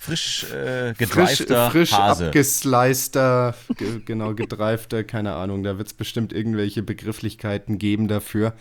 Frisch 0.00 0.44
äh, 0.44 0.94
Frisch, 0.94 0.98
gedreifter 0.98 1.70
frisch 1.72 1.92
Hase. 1.92 2.26
abgeslicer, 2.26 3.54
ge 3.76 4.00
genau, 4.04 4.32
gedreifter, 4.32 5.02
keine 5.02 5.34
Ahnung. 5.34 5.64
Da 5.64 5.76
wird 5.76 5.88
es 5.88 5.92
bestimmt 5.92 6.32
irgendwelche 6.32 6.84
Begrifflichkeiten 6.84 7.78
geben 7.78 8.06
dafür. 8.06 8.54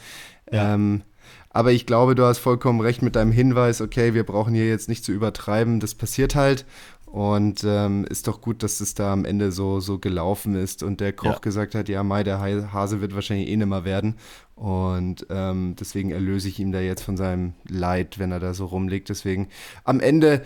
Ähm, 0.51 1.03
aber 1.49 1.71
ich 1.71 1.85
glaube, 1.85 2.15
du 2.15 2.23
hast 2.23 2.39
vollkommen 2.39 2.81
recht 2.81 3.01
mit 3.01 3.15
deinem 3.15 3.31
Hinweis, 3.31 3.81
okay, 3.81 4.13
wir 4.13 4.23
brauchen 4.23 4.53
hier 4.53 4.67
jetzt 4.67 4.89
nicht 4.89 5.03
zu 5.03 5.11
übertreiben, 5.11 5.79
das 5.79 5.95
passiert 5.95 6.35
halt. 6.35 6.65
Und 7.05 7.63
ähm, 7.65 8.05
ist 8.09 8.27
doch 8.27 8.41
gut, 8.41 8.63
dass 8.63 8.81
es 8.81 8.93
da 8.93 9.13
am 9.13 9.23
Ende 9.23 9.53
so, 9.53 9.79
so 9.79 9.97
gelaufen 9.97 10.55
ist 10.55 10.83
und 10.83 10.99
der 10.99 11.13
Koch 11.13 11.35
Ja. 11.35 11.39
gesagt 11.39 11.73
hat, 11.73 11.87
ja, 11.87 12.03
Mai, 12.03 12.23
der 12.23 12.41
Hase 12.41 12.99
wird 12.99 13.15
wahrscheinlich 13.15 13.47
eh 13.47 13.55
nimmer 13.55 13.85
werden. 13.85 14.15
Und 14.55 15.25
ähm, 15.29 15.75
deswegen 15.79 16.11
erlöse 16.11 16.49
ich 16.49 16.59
ihm 16.59 16.73
da 16.73 16.81
jetzt 16.81 17.03
von 17.03 17.15
seinem 17.15 17.53
Leid, 17.67 18.19
wenn 18.19 18.33
er 18.33 18.41
da 18.41 18.53
so 18.53 18.65
rumliegt. 18.65 19.07
Deswegen 19.07 19.47
am 19.85 20.01
Ende 20.01 20.43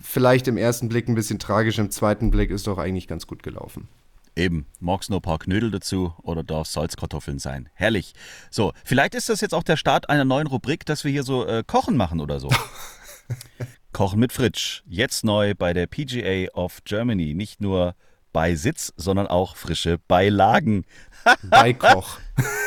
vielleicht 0.00 0.48
im 0.48 0.56
ersten 0.56 0.88
Blick 0.88 1.08
ein 1.08 1.14
bisschen 1.14 1.38
tragisch, 1.38 1.78
im 1.78 1.90
zweiten 1.90 2.30
Blick 2.30 2.50
ist 2.50 2.66
doch 2.66 2.78
eigentlich 2.78 3.06
ganz 3.06 3.26
gut 3.26 3.42
gelaufen. 3.42 3.86
Eben, 4.34 4.66
magst 4.80 5.10
noch 5.10 5.18
ein 5.18 5.22
paar 5.22 5.38
Knödel 5.38 5.70
dazu 5.70 6.14
oder 6.22 6.42
darf 6.42 6.66
Salzkartoffeln 6.66 7.38
sein. 7.38 7.68
Herrlich. 7.74 8.14
So, 8.50 8.72
vielleicht 8.84 9.14
ist 9.14 9.28
das 9.28 9.42
jetzt 9.42 9.52
auch 9.52 9.62
der 9.62 9.76
Start 9.76 10.08
einer 10.08 10.24
neuen 10.24 10.46
Rubrik, 10.46 10.86
dass 10.86 11.04
wir 11.04 11.10
hier 11.10 11.22
so 11.22 11.46
äh, 11.46 11.62
Kochen 11.66 11.96
machen 11.96 12.20
oder 12.20 12.40
so. 12.40 12.48
Kochen 13.92 14.20
mit 14.20 14.32
Fritsch. 14.32 14.82
Jetzt 14.86 15.22
neu 15.22 15.54
bei 15.54 15.74
der 15.74 15.86
PGA 15.86 16.50
of 16.54 16.82
Germany. 16.84 17.34
Nicht 17.34 17.60
nur 17.60 17.94
bei 18.32 18.54
Sitz, 18.54 18.92
sondern 18.96 19.26
auch 19.26 19.56
frische 19.56 19.98
Beilagen. 20.08 20.84
Beikoch. 21.42 22.18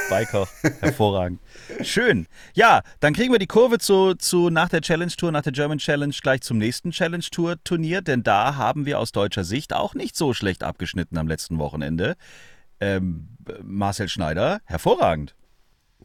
Beikoch, 0.09 0.47
hervorragend. 0.79 1.39
Schön. 1.81 2.27
Ja, 2.53 2.83
dann 2.99 3.13
kriegen 3.13 3.31
wir 3.31 3.39
die 3.39 3.47
Kurve 3.47 3.79
zu, 3.79 4.13
zu 4.13 4.49
nach 4.49 4.69
der 4.69 4.81
Challenge 4.81 5.11
Tour, 5.11 5.31
nach 5.31 5.41
der 5.41 5.51
German 5.51 5.79
Challenge 5.79 6.13
gleich 6.21 6.41
zum 6.41 6.57
nächsten 6.57 6.91
Challenge 6.91 7.23
Tour 7.31 7.55
Turnier, 7.63 8.01
denn 8.01 8.23
da 8.23 8.55
haben 8.55 8.85
wir 8.85 8.99
aus 8.99 9.11
deutscher 9.11 9.43
Sicht 9.43 9.73
auch 9.73 9.95
nicht 9.95 10.15
so 10.15 10.33
schlecht 10.33 10.63
abgeschnitten 10.63 11.17
am 11.17 11.27
letzten 11.27 11.57
Wochenende. 11.57 12.15
Ähm, 12.79 13.29
Marcel 13.63 14.07
Schneider, 14.07 14.61
hervorragend. 14.65 15.33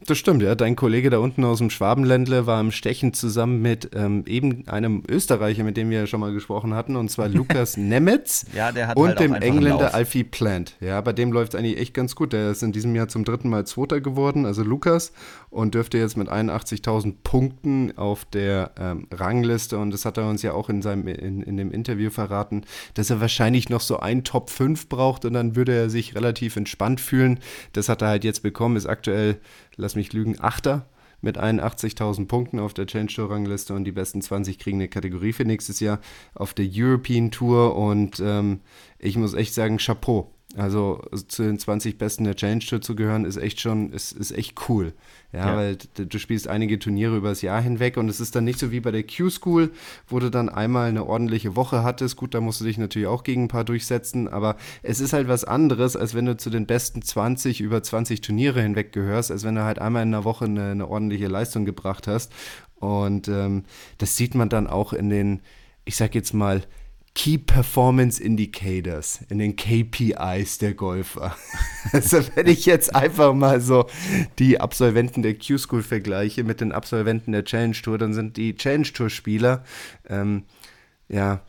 Das 0.07 0.17
stimmt, 0.17 0.41
ja. 0.41 0.55
Dein 0.55 0.75
Kollege 0.75 1.11
da 1.11 1.19
unten 1.19 1.43
aus 1.43 1.59
dem 1.59 1.69
Schwabenländle 1.69 2.47
war 2.47 2.59
im 2.59 2.71
Stechen 2.71 3.13
zusammen 3.13 3.61
mit 3.61 3.91
ähm, 3.93 4.23
eben 4.25 4.67
einem 4.67 5.03
Österreicher, 5.07 5.63
mit 5.63 5.77
dem 5.77 5.91
wir 5.91 5.99
ja 5.99 6.07
schon 6.07 6.19
mal 6.19 6.33
gesprochen 6.33 6.73
hatten, 6.73 6.95
und 6.95 7.09
zwar 7.09 7.27
Lukas 7.29 7.77
Nemetz 7.77 8.45
ja, 8.53 8.71
der 8.71 8.87
hat 8.87 8.97
und 8.97 9.09
halt 9.09 9.19
dem 9.19 9.33
einen 9.33 9.43
Engländer. 9.43 9.93
Alfie 9.93 10.23
Plant. 10.23 10.75
Ja, 10.79 10.99
bei 11.01 11.13
dem 11.13 11.31
läuft 11.31 11.53
es 11.53 11.59
eigentlich 11.59 11.77
echt 11.77 11.93
ganz 11.93 12.15
gut. 12.15 12.33
Der 12.33 12.49
ist 12.49 12.63
in 12.63 12.71
diesem 12.71 12.95
Jahr 12.95 13.09
zum 13.09 13.25
dritten 13.25 13.49
Mal 13.49 13.67
Zweiter 13.67 14.01
geworden, 14.01 14.45
also 14.45 14.63
Lukas, 14.63 15.13
und 15.51 15.75
dürfte 15.75 15.99
jetzt 15.99 16.17
mit 16.17 16.29
81.000 16.29 17.15
Punkten 17.23 17.95
auf 17.95 18.25
der 18.25 18.71
ähm, 18.79 19.07
Rangliste, 19.11 19.77
und 19.77 19.91
das 19.91 20.05
hat 20.05 20.17
er 20.17 20.27
uns 20.27 20.41
ja 20.41 20.53
auch 20.53 20.69
in, 20.69 20.81
seinem, 20.81 21.07
in, 21.07 21.43
in 21.43 21.57
dem 21.57 21.71
Interview 21.71 22.09
verraten, 22.09 22.63
dass 22.95 23.11
er 23.11 23.21
wahrscheinlich 23.21 23.69
noch 23.69 23.81
so 23.81 23.99
ein 23.99 24.23
Top 24.23 24.49
5 24.49 24.89
braucht 24.89 25.25
und 25.25 25.33
dann 25.33 25.55
würde 25.55 25.73
er 25.73 25.89
sich 25.91 26.15
relativ 26.15 26.55
entspannt 26.55 27.01
fühlen. 27.01 27.39
Das 27.73 27.87
hat 27.87 28.01
er 28.01 28.07
halt 28.07 28.23
jetzt 28.23 28.41
bekommen, 28.41 28.77
ist 28.77 28.87
aktuell 28.87 29.37
lass 29.81 29.95
mich 29.95 30.13
lügen, 30.13 30.39
Achter 30.39 30.87
mit 31.21 31.37
81.000 31.37 32.27
Punkten 32.27 32.59
auf 32.59 32.73
der 32.73 32.87
Change 32.87 33.13
Tour 33.13 33.29
Rangliste 33.29 33.73
und 33.73 33.83
die 33.83 33.91
besten 33.91 34.21
20 34.21 34.57
kriegen 34.57 34.77
eine 34.77 34.87
Kategorie 34.87 35.33
für 35.33 35.45
nächstes 35.45 35.79
Jahr 35.79 35.99
auf 36.33 36.53
der 36.53 36.67
European 36.71 37.31
Tour 37.31 37.75
und 37.75 38.19
ähm, 38.19 38.61
ich 38.97 39.17
muss 39.17 39.33
echt 39.33 39.53
sagen, 39.53 39.77
Chapeau. 39.77 40.31
Also 40.57 41.01
zu 41.29 41.43
den 41.43 41.57
20 41.59 41.97
Besten 41.97 42.25
der 42.25 42.35
Challenge 42.35 42.59
Tour 42.59 42.81
zu 42.81 42.93
gehören, 42.95 43.23
ist 43.23 43.37
echt 43.37 43.61
schon, 43.61 43.93
ist, 43.93 44.11
ist 44.11 44.31
echt 44.31 44.67
cool. 44.67 44.93
Ja, 45.31 45.51
Ja. 45.51 45.55
weil 45.55 45.75
d- 45.77 46.05
du 46.05 46.19
spielst 46.19 46.49
einige 46.49 46.77
Turniere 46.77 47.15
übers 47.15 47.41
Jahr 47.41 47.61
hinweg 47.61 47.95
und 47.95 48.09
es 48.09 48.19
ist 48.19 48.35
dann 48.35 48.43
nicht 48.43 48.59
so 48.59 48.69
wie 48.69 48.81
bei 48.81 48.91
der 48.91 49.03
Q-School, 49.03 49.71
wo 50.09 50.19
du 50.19 50.29
dann 50.29 50.49
einmal 50.49 50.89
eine 50.89 51.05
ordentliche 51.05 51.55
Woche 51.55 51.83
hattest. 51.83 52.17
Gut, 52.17 52.33
da 52.33 52.41
musst 52.41 52.59
du 52.59 52.65
dich 52.65 52.77
natürlich 52.77 53.07
auch 53.07 53.23
gegen 53.23 53.43
ein 53.45 53.47
paar 53.47 53.63
durchsetzen, 53.63 54.27
aber 54.27 54.57
es 54.83 54.99
ist 54.99 55.13
halt 55.13 55.29
was 55.29 55.45
anderes, 55.45 55.95
als 55.95 56.13
wenn 56.15 56.25
du 56.25 56.35
zu 56.35 56.49
den 56.49 56.65
besten 56.65 57.01
20 57.01 57.61
über 57.61 57.81
20 57.81 58.19
Turniere 58.19 58.61
hinweg 58.61 58.91
gehörst, 58.91 59.31
als 59.31 59.45
wenn 59.45 59.55
du 59.55 59.63
halt 59.63 59.79
einmal 59.79 60.03
in 60.03 60.09
einer 60.13 60.25
Woche 60.25 60.43
eine, 60.45 60.71
eine 60.71 60.87
ordentliche 60.89 61.27
Leistung 61.27 61.63
gebracht 61.63 62.07
hast. 62.07 62.33
Und 62.75 63.29
ähm, 63.29 63.63
das 63.99 64.17
sieht 64.17 64.35
man 64.35 64.49
dann 64.49 64.67
auch 64.67 64.91
in 64.91 65.09
den, 65.09 65.39
ich 65.85 65.95
sag 65.95 66.13
jetzt 66.13 66.33
mal, 66.33 66.63
Key 67.13 67.37
Performance 67.37 68.23
Indicators, 68.23 69.19
in 69.29 69.39
den 69.39 69.55
KPIs 69.55 70.57
der 70.59 70.73
Golfer. 70.73 71.35
Also 71.93 72.23
wenn 72.35 72.47
ich 72.47 72.67
jetzt 72.67 72.95
einfach 72.95 73.33
mal 73.33 73.59
so 73.59 73.87
die 74.37 74.61
Absolventen 74.61 75.23
der 75.23 75.33
Q-School 75.33 75.81
vergleiche 75.81 76.43
mit 76.43 76.61
den 76.61 76.71
Absolventen 76.71 77.31
der 77.31 77.43
Challenge 77.43 77.73
Tour, 77.73 77.97
dann 77.97 78.13
sind 78.13 78.37
die 78.37 78.55
Challenge 78.55 78.87
Tour 78.93 79.09
Spieler, 79.09 79.63
ähm, 80.07 80.43
ja, 81.09 81.41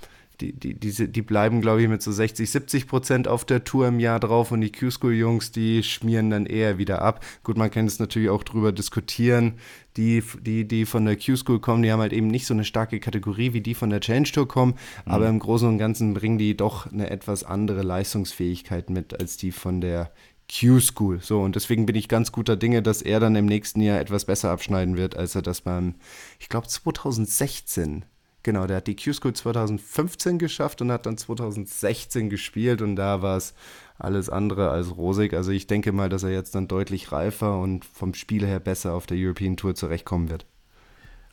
die, 0.43 0.53
die, 0.53 0.75
diese, 0.75 1.09
die 1.09 1.23
bleiben, 1.23 1.61
glaube 1.61 1.83
ich, 1.83 1.89
mit 1.89 2.03
so 2.03 2.11
60, 2.11 2.51
70 2.51 2.89
Prozent 2.89 3.29
auf 3.29 3.45
der 3.45 3.65
Tour 3.65 3.87
im 3.87 4.01
Jahr 4.01 4.19
drauf 4.19 4.51
und 4.51 4.61
die 4.61 4.73
Q-School-Jungs, 4.73 5.53
die 5.53 5.83
schmieren 5.83 6.31
dann 6.31 6.47
eher 6.47 6.79
wieder 6.79 7.03
ab. 7.03 7.25
Gut, 7.45 7.57
man 7.57 7.71
kann 7.71 7.87
es 7.87 7.99
natürlich 7.99 8.29
auch 8.29 8.43
drüber 8.43 8.73
diskutieren. 8.73 9.55
Die, 9.97 10.23
die, 10.41 10.67
die 10.67 10.87
von 10.87 11.05
der 11.05 11.17
Q-School 11.17 11.61
kommen, 11.61 11.83
die 11.83 11.93
haben 11.93 12.01
halt 12.01 12.15
eben 12.15 12.27
nicht 12.27 12.47
so 12.47 12.55
eine 12.55 12.65
starke 12.65 12.99
Kategorie 12.99 13.53
wie 13.53 13.61
die 13.61 13.75
von 13.75 13.91
der 13.91 14.01
Challenge 14.01 14.29
Tour 14.29 14.49
kommen, 14.49 14.75
aber 15.05 15.29
im 15.29 15.39
Großen 15.39 15.69
und 15.69 15.77
Ganzen 15.77 16.15
bringen 16.15 16.39
die 16.39 16.57
doch 16.57 16.91
eine 16.91 17.11
etwas 17.11 17.45
andere 17.45 17.83
Leistungsfähigkeit 17.83 18.89
mit 18.89 19.21
als 19.21 19.37
die 19.37 19.53
von 19.53 19.83
der 19.83 20.11
Q-School. 20.51 21.21
So, 21.21 21.41
und 21.43 21.57
deswegen 21.57 21.87
bin 21.87 21.97
ich 21.97 22.09
ganz 22.09 22.33
guter 22.33 22.57
Dinge, 22.57 22.83
dass 22.83 23.03
er 23.03 23.21
dann 23.21 23.37
im 23.37 23.47
nächsten 23.47 23.81
Jahr 23.81 24.01
etwas 24.01 24.25
besser 24.25 24.51
abschneiden 24.51 24.97
wird, 24.97 25.17
als 25.17 25.35
er 25.35 25.43
das 25.43 25.61
beim, 25.61 25.95
ich 26.41 26.49
glaube, 26.49 26.67
2016 26.67 28.07
Genau, 28.43 28.67
der 28.67 28.79
hat 28.79 28.89
die 28.89 28.97
Q-School 28.97 29.35
2015 29.35 30.39
geschafft 30.39 30.83
und 30.83 30.91
hat 30.91 31.07
dann 31.07 31.17
2016 31.17 32.29
gespielt 32.29 32.83
und 32.83 32.97
da 32.97 33.23
war 33.23 33.37
es 33.37 33.55
alles 33.99 34.29
andere 34.29 34.71
als 34.71 34.97
rosig. 34.97 35.35
Also 35.35 35.53
ich 35.53 35.69
denke 35.69 35.93
mal, 35.93 36.09
dass 36.09 36.25
er 36.25 36.31
jetzt 36.31 36.55
dann 36.57 36.67
deutlich 36.67 37.13
reifer 37.13 37.61
und 37.61 37.85
vom 37.85 38.15
Spiel 38.15 38.45
her 38.45 38.59
besser 38.59 38.95
auf 38.95 39.07
der 39.07 39.17
European 39.17 39.57
Tour 39.57 39.77
zurechtkommen 39.77 40.29
wird. 40.29 40.47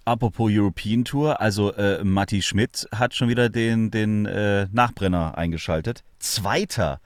Apropos 0.05 0.51
European 0.51 1.03
Tour, 1.03 1.41
also 1.41 1.73
äh, 1.73 2.03
Matti 2.03 2.41
Schmidt 2.41 2.87
hat 2.93 3.15
schon 3.15 3.29
wieder 3.29 3.49
den, 3.49 3.91
den 3.91 4.25
äh, 4.25 4.67
Nachbrenner 4.71 5.37
eingeschaltet. 5.37 6.03
Zweiter 6.19 6.99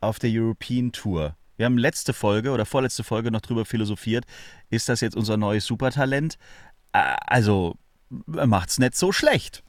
auf 0.00 0.18
der 0.18 0.30
European 0.32 0.92
Tour. 0.92 1.36
Wir 1.56 1.66
haben 1.66 1.78
letzte 1.78 2.12
Folge 2.12 2.52
oder 2.52 2.64
vorletzte 2.64 3.02
Folge 3.02 3.32
noch 3.32 3.40
drüber 3.40 3.64
philosophiert. 3.64 4.24
Ist 4.70 4.88
das 4.88 5.00
jetzt 5.00 5.16
unser 5.16 5.36
neues 5.36 5.66
Supertalent? 5.66 6.38
Äh, 6.92 7.16
also 7.26 7.76
macht's 8.26 8.78
nicht 8.78 8.96
so 8.96 9.12
schlecht. 9.12 9.62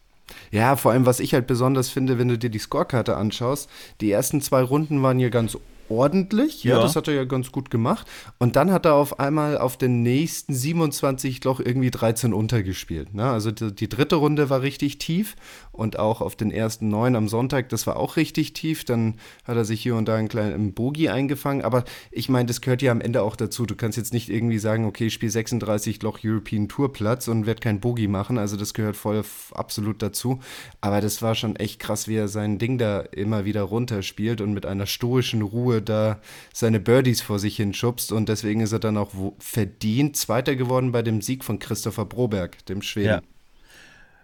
Ja, 0.51 0.75
vor 0.75 0.91
allem, 0.91 1.05
was 1.07 1.19
ich 1.19 1.33
halt 1.33 1.47
besonders 1.47 1.89
finde, 1.89 2.19
wenn 2.19 2.27
du 2.27 2.37
dir 2.37 2.49
die 2.51 2.59
Scorekarte 2.59 3.17
anschaust, 3.17 3.67
die 3.99 4.11
ersten 4.11 4.41
zwei 4.41 4.61
Runden 4.61 5.01
waren 5.01 5.19
ja 5.19 5.29
ganz 5.29 5.57
ordentlich. 5.89 6.63
Ja, 6.63 6.75
Ja. 6.77 6.81
das 6.83 6.95
hat 6.95 7.07
er 7.07 7.15
ja 7.15 7.23
ganz 7.23 7.51
gut 7.51 7.71
gemacht. 7.71 8.05
Und 8.37 8.55
dann 8.55 8.71
hat 8.71 8.85
er 8.85 8.93
auf 8.93 9.19
einmal 9.19 9.57
auf 9.57 9.75
den 9.75 10.03
nächsten 10.03 10.53
27 10.53 11.43
Loch 11.43 11.59
irgendwie 11.59 11.89
13 11.89 12.31
untergespielt. 12.33 13.15
Ne? 13.15 13.27
Also 13.27 13.49
die, 13.49 13.73
die 13.73 13.89
dritte 13.89 14.17
Runde 14.17 14.51
war 14.51 14.61
richtig 14.61 14.99
tief 14.99 15.35
und 15.79 15.97
auch 15.97 16.19
auf 16.19 16.35
den 16.35 16.51
ersten 16.51 16.89
neun 16.89 17.15
am 17.15 17.29
Sonntag, 17.29 17.69
das 17.69 17.87
war 17.87 17.97
auch 17.97 18.17
richtig 18.17 18.53
tief. 18.53 18.83
Dann 18.83 19.15
hat 19.45 19.55
er 19.55 19.63
sich 19.63 19.81
hier 19.81 19.95
und 19.95 20.07
da 20.07 20.17
einen 20.17 20.27
kleinen 20.27 20.73
Bogie 20.73 21.09
eingefangen. 21.09 21.63
Aber 21.63 21.85
ich 22.11 22.27
meine, 22.27 22.47
das 22.47 22.59
gehört 22.59 22.81
ja 22.81 22.91
am 22.91 22.99
Ende 22.99 23.23
auch 23.23 23.37
dazu. 23.37 23.65
Du 23.65 23.75
kannst 23.75 23.97
jetzt 23.97 24.11
nicht 24.11 24.29
irgendwie 24.29 24.59
sagen, 24.59 24.85
okay, 24.85 25.07
ich 25.07 25.13
spiele 25.13 25.31
36 25.31 26.03
Loch 26.03 26.19
European 26.23 26.67
Tour 26.67 26.91
Platz 26.91 27.29
und 27.29 27.45
werde 27.45 27.61
kein 27.61 27.79
Bogie 27.79 28.09
machen. 28.09 28.37
Also 28.37 28.57
das 28.57 28.73
gehört 28.73 28.97
voll 28.97 29.23
absolut 29.53 30.01
dazu. 30.01 30.39
Aber 30.81 30.99
das 30.99 31.21
war 31.21 31.33
schon 31.33 31.55
echt 31.55 31.79
krass, 31.79 32.09
wie 32.09 32.15
er 32.15 32.27
sein 32.27 32.57
Ding 32.59 32.77
da 32.77 32.99
immer 32.99 33.45
wieder 33.45 33.63
runterspielt 33.63 34.41
und 34.41 34.53
mit 34.53 34.65
einer 34.65 34.85
stoischen 34.85 35.41
Ruhe 35.41 35.81
da 35.81 36.19
seine 36.53 36.81
Birdies 36.81 37.21
vor 37.21 37.39
sich 37.39 37.55
hin 37.55 37.73
schubst. 37.73 38.11
Und 38.11 38.27
deswegen 38.27 38.59
ist 38.59 38.73
er 38.73 38.79
dann 38.79 38.97
auch 38.97 39.11
verdient 39.39 40.17
Zweiter 40.17 40.57
geworden 40.57 40.91
bei 40.91 41.03
dem 41.03 41.21
Sieg 41.21 41.45
von 41.45 41.57
Christopher 41.57 42.03
Broberg, 42.03 42.65
dem 42.65 42.81
Schweden. 42.81 43.07
Ja. 43.07 43.38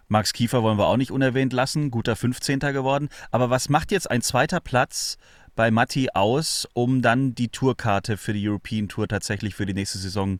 Max 0.07 0.33
Kiefer 0.33 0.61
wollen 0.63 0.77
wir 0.77 0.87
auch 0.87 0.97
nicht 0.97 1.11
unerwähnt 1.11 1.53
lassen, 1.53 1.89
guter 1.91 2.15
15. 2.15 2.59
geworden. 2.59 3.09
Aber 3.31 3.49
was 3.49 3.69
macht 3.69 3.91
jetzt 3.91 4.09
ein 4.09 4.21
zweiter 4.21 4.59
Platz 4.59 5.17
bei 5.55 5.71
Matti 5.71 6.09
aus, 6.13 6.67
um 6.73 7.01
dann 7.01 7.33
die 7.33 7.47
Tourkarte 7.49 8.17
für 8.17 8.33
die 8.33 8.47
European 8.47 8.87
Tour 8.87 9.07
tatsächlich 9.07 9.55
für 9.55 9.65
die 9.65 9.73
nächste 9.73 9.97
Saison 9.97 10.39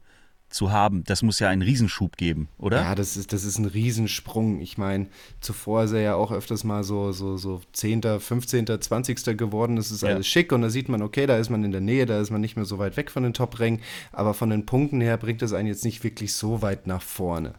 zu 0.50 0.72
haben? 0.72 1.04
Das 1.06 1.24
muss 1.24 1.40
ja 1.40 1.50
einen 1.50 1.64
Riesenschub 1.64 2.16
geben, 2.18 2.48
oder? 2.60 2.78
Ja, 2.82 2.94
das 2.96 3.18
ist, 3.18 3.34
das 3.34 3.44
ist 3.44 3.58
ein 3.58 3.66
Riesensprung. 3.66 4.62
Ich 4.62 4.78
meine, 4.78 5.08
zuvor 5.42 5.86
ist 5.86 5.94
er 5.94 6.02
ja 6.02 6.16
auch 6.16 6.32
öfters 6.32 6.64
mal 6.64 6.84
so, 6.84 7.12
so, 7.12 7.36
so 7.38 7.62
10., 7.74 8.20
15., 8.20 8.68
20. 8.80 9.36
geworden. 9.38 9.78
Das 9.78 9.90
ist 9.90 10.04
Ja. 10.04 10.10
alles 10.10 10.28
schick 10.28 10.52
und 10.52 10.62
da 10.62 10.70
sieht 10.70 10.90
man, 10.90 11.02
okay, 11.02 11.26
da 11.26 11.38
ist 11.38 11.50
man 11.50 11.64
in 11.64 11.72
der 11.72 11.82
Nähe, 11.82 12.06
da 12.06 12.22
ist 12.22 12.30
man 12.30 12.40
nicht 12.42 12.56
mehr 12.56 12.66
so 12.66 12.78
weit 12.78 12.98
weg 12.98 13.10
von 13.10 13.24
den 13.24 13.34
Top-Rängen. 13.34 13.82
Aber 14.12 14.36
von 14.36 14.52
den 14.52 14.68
Punkten 14.68 15.02
her 15.02 15.18
bringt 15.18 15.42
es 15.42 15.54
einen 15.54 15.68
jetzt 15.68 15.84
nicht 15.86 16.04
wirklich 16.04 16.34
so 16.36 16.62
weit 16.62 16.86
nach 16.86 17.02
vorne. 17.02 17.56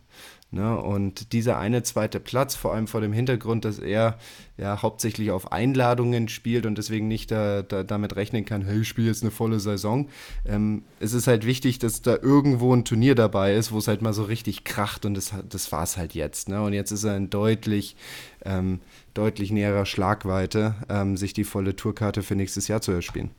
Ne? 0.53 0.79
Und 0.79 1.33
dieser 1.33 1.59
eine 1.59 1.83
zweite 1.83 2.21
Platz, 2.21 2.55
vor 2.55 2.73
allem 2.73 2.87
vor 2.87 3.01
dem 3.01 3.13
Hintergrund, 3.13 3.65
dass 3.65 3.81
er 3.81 4.17
ja 4.57 4.81
hauptsächlich 4.81 5.33
auf 5.33 5.51
Einladungen 5.51 6.29
spielt 6.29 6.67
und 6.67 6.79
deswegen 6.79 7.09
nicht 7.09 7.33
da, 7.33 7.63
da, 7.63 7.83
damit 7.83 8.15
rechnen 8.15 8.45
kann, 8.45 8.63
hey, 8.63 8.81
ich 8.81 8.89
spiele 8.89 9.09
jetzt 9.09 9.23
eine 9.23 9.33
volle 9.33 9.59
Saison. 9.59 10.09
Ähm, 10.45 10.85
es 11.01 11.15
ist 11.15 11.27
halt 11.27 11.47
wichtig, 11.47 11.81
dass 11.81 12.01
da 12.01 12.17
irgendwo 12.17 12.73
ein 12.75 12.85
Turnier 12.85 13.17
dabei 13.17 13.55
ist, 13.55 13.73
wo 13.73 13.79
es 13.79 13.89
halt 13.89 14.03
mal 14.03 14.13
so 14.13 14.23
richtig 14.23 14.63
kracht 14.63 15.05
und 15.05 15.15
das, 15.15 15.35
das 15.49 15.73
war 15.73 15.83
es 15.83 15.97
halt 15.97 16.15
jetzt. 16.15 16.49
Ne? 16.49 16.63
Und 16.63 16.73
jetzt 16.73 16.93
ist 16.93 17.05
er 17.05 17.17
in 17.17 17.29
deutlich, 17.29 17.97
ähm, 18.45 18.81
deutlich 19.15 19.51
näherer 19.51 19.85
Schlagweite, 19.85 20.77
ähm, 20.89 21.17
sich 21.17 21.33
die 21.33 21.45
volle 21.45 21.75
Tourkarte 21.75 22.23
für 22.23 22.37
nächstes 22.37 22.69
Jahr 22.69 22.81
zu 22.81 22.93
erspielen. 22.93 23.31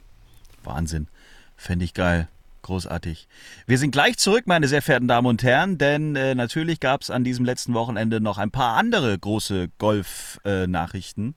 Wahnsinn. 0.63 1.07
Fände 1.55 1.85
ich 1.85 1.93
geil. 1.93 2.27
Großartig. 2.67 3.29
Wir 3.65 3.77
sind 3.77 3.91
gleich 3.91 4.17
zurück, 4.17 4.43
meine 4.45 4.67
sehr 4.67 4.81
verehrten 4.81 5.07
Damen 5.07 5.25
und 5.25 5.41
Herren, 5.41 5.77
denn 5.77 6.17
äh, 6.17 6.35
natürlich 6.35 6.81
gab 6.81 7.01
es 7.01 7.09
an 7.09 7.23
diesem 7.23 7.45
letzten 7.45 7.73
Wochenende 7.73 8.19
noch 8.19 8.37
ein 8.37 8.51
paar 8.51 8.75
andere 8.75 9.17
große 9.17 9.69
Golf-Nachrichten. 9.77 11.35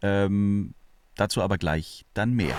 ähm, 0.00 0.72
dazu 1.16 1.42
aber 1.42 1.58
gleich 1.58 2.06
dann 2.14 2.32
mehr. 2.32 2.56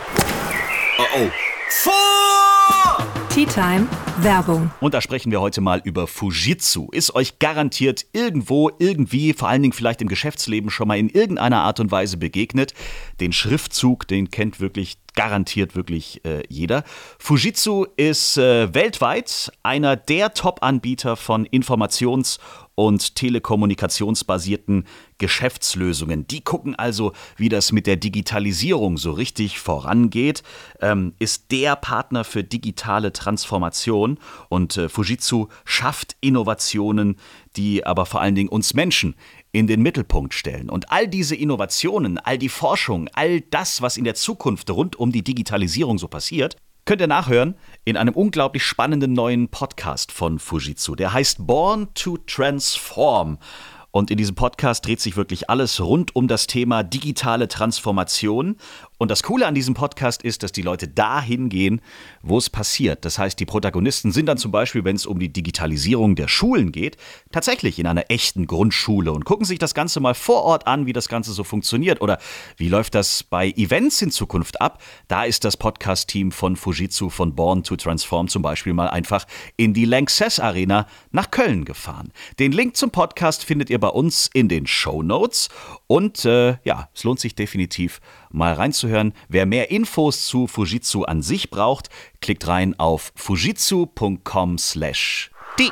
Tea 3.30 3.48
Time 3.48 3.88
Werbung. 4.20 4.70
Und 4.80 4.94
da 4.94 5.02
sprechen 5.02 5.32
wir 5.32 5.42
heute 5.42 5.60
mal 5.60 5.82
über 5.84 6.06
Fujitsu. 6.06 6.90
Ist 6.92 7.16
euch 7.16 7.40
garantiert 7.40 8.06
irgendwo, 8.14 8.70
irgendwie, 8.78 9.34
vor 9.34 9.48
allen 9.48 9.64
Dingen 9.64 9.74
vielleicht 9.74 10.04
im 10.04 10.08
Geschäftsleben 10.08 10.70
schon 10.70 10.88
mal 10.88 11.00
in 11.00 11.10
irgendeiner 11.10 11.62
Art 11.62 11.80
und 11.80 11.90
Weise 11.90 12.18
begegnet. 12.18 12.76
Den 13.20 13.34
Schriftzug, 13.34 14.08
den 14.08 14.30
kennt 14.30 14.60
wirklich 14.60 15.03
garantiert 15.16 15.76
wirklich 15.76 16.24
äh, 16.26 16.44
jeder. 16.50 16.84
Fujitsu 17.20 17.86
ist 17.98 18.38
äh, 18.38 18.74
weltweit 18.74 19.52
einer 19.64 19.96
der 19.96 20.34
Top-Anbieter 20.34 21.16
von 21.16 21.46
Informations- 21.46 22.40
und 22.76 23.16
telekommunikationsbasierten 23.16 24.86
Geschäftslösungen. 25.20 26.26
Die 26.28 26.42
gucken 26.42 26.76
also, 26.76 27.14
wie 27.38 27.50
das 27.50 27.72
mit 27.72 27.86
der 27.86 27.98
Digitalisierung 27.98 28.98
so 28.98 29.12
richtig 29.12 29.60
vorangeht, 29.60 30.42
ähm, 30.82 31.14
ist 31.20 31.52
der 31.52 31.76
Partner 31.76 32.24
für 32.24 32.44
digitale 32.44 33.14
Transformation 33.14 34.18
und 34.50 34.76
äh, 34.78 34.90
Fujitsu 34.90 35.48
schafft 35.66 36.16
Innovationen, 36.22 37.18
die 37.56 37.86
aber 37.86 38.08
vor 38.08 38.22
allen 38.22 38.36
Dingen 38.36 38.50
uns 38.50 38.74
Menschen 38.74 39.16
in 39.54 39.68
den 39.68 39.82
Mittelpunkt 39.82 40.34
stellen. 40.34 40.70
Und 40.70 40.92
all 40.92 41.08
diese 41.08 41.36
Innovationen, 41.36 42.18
all 42.18 42.38
die 42.38 42.50
Forschung, 42.50 43.08
all 43.14 43.40
das, 43.40 43.82
was 43.82 43.96
in 43.96 44.04
der 44.04 44.16
Zukunft 44.16 44.70
rund 44.70 44.98
um 44.98 45.14
die 45.14 45.24
Digitalisierung 45.24 45.98
so 45.98 46.10
passiert, 46.10 46.58
Könnt 46.86 47.00
ihr 47.00 47.08
nachhören 47.08 47.56
in 47.86 47.96
einem 47.96 48.14
unglaublich 48.14 48.66
spannenden 48.66 49.14
neuen 49.14 49.48
Podcast 49.48 50.12
von 50.12 50.38
Fujitsu. 50.38 50.96
Der 50.96 51.14
heißt 51.14 51.48
Born 51.48 51.88
to 51.94 52.18
Transform. 52.28 53.38
Und 53.92 54.12
in 54.12 54.18
diesem 54.18 54.36
Podcast 54.36 54.86
dreht 54.86 55.00
sich 55.00 55.16
wirklich 55.16 55.50
alles 55.50 55.80
rund 55.80 56.14
um 56.14 56.28
das 56.28 56.46
Thema 56.46 56.84
digitale 56.84 57.48
Transformation. 57.48 58.58
Und 58.98 59.12
das 59.12 59.24
Coole 59.24 59.46
an 59.46 59.56
diesem 59.56 59.74
Podcast 59.74 60.24
ist, 60.24 60.44
dass 60.44 60.52
die 60.52 60.62
Leute 60.62 60.88
dahin 60.88 61.50
gehen, 61.50 61.82
wo 62.22 62.38
es 62.38 62.50
passiert. 62.50 63.06
Das 63.06 63.18
heißt, 63.18 63.40
die 63.40 63.46
Protagonisten 63.46 64.12
sind 64.12 64.28
dann 64.28 64.38
zum 64.38 64.52
Beispiel, 64.52 64.86
wenn 64.86 64.96
es 64.96 65.06
um 65.06 65.20
die 65.20 65.32
Digitalisierung 65.32 66.16
der 66.16 66.28
Schulen 66.28 66.72
geht, 66.72 66.98
tatsächlich 67.32 67.80
in 67.80 67.88
einer 67.88 68.10
echten 68.10 68.48
Grundschule 68.48 69.12
und 69.12 69.26
gucken 69.26 69.46
sich 69.46 69.60
das 69.60 69.74
Ganze 69.74 70.00
mal 70.00 70.14
vor 70.14 70.44
Ort 70.44 70.68
an, 70.68 70.86
wie 70.86 70.94
das 70.94 71.10
Ganze 71.10 71.34
so 71.34 71.44
funktioniert. 71.44 72.02
Oder 72.02 72.20
wie 72.58 72.70
läuft 72.70 72.96
das 72.96 73.24
bei 73.24 73.50
Events 73.52 74.02
in 74.02 74.12
Zukunft 74.12 74.62
ab? 74.62 74.82
Da 75.08 75.24
ist 75.24 75.44
das 75.44 75.58
Podcast-Team 75.58 76.32
von 76.32 76.56
Fujitsu 76.56 77.10
von 77.10 77.36
Born 77.36 77.64
to 77.64 77.76
Transform 77.76 78.28
zum 78.28 78.42
Beispiel 78.42 78.74
mal 78.74 78.90
einfach 78.90 79.26
in 79.58 79.74
die 79.74 79.86
Lanxess 79.86 80.40
Arena 80.40 80.88
nach 81.12 81.32
Köln 81.32 81.66
gefahren. 81.66 82.12
Den 82.40 82.52
Link 82.52 82.78
zum 82.78 82.92
Podcast 82.92 83.44
findet 83.44 83.70
ihr 83.70 83.80
bei 83.80 83.90
uns 83.90 84.30
in 84.34 84.48
den 84.48 84.68
Show 84.68 85.04
Notes. 85.04 85.50
Und 85.94 86.26
äh, 86.26 86.58
ja, 86.64 86.90
es 86.96 87.04
lohnt 87.04 87.20
sich 87.20 87.36
definitiv 87.36 88.02
mal 88.32 88.54
reinzuhören. 88.54 89.14
Wer 89.30 89.46
mehr 89.46 89.70
Infos 89.70 90.26
zu 90.26 90.48
Fujitsu 90.48 91.04
an 91.04 91.22
sich 91.22 91.52
braucht, 91.52 91.90
klickt 92.20 92.48
rein 92.48 92.74
auf 92.80 93.14
fujitsu.com/de. 93.16 95.70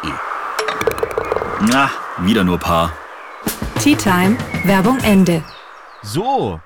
Na, 1.62 1.90
wieder 2.20 2.44
nur 2.44 2.60
Paar. 2.60 2.94
Tea 3.82 3.96
Time, 3.96 4.38
Werbung 4.64 5.00
Ende. 5.00 5.44
So, 6.04 6.60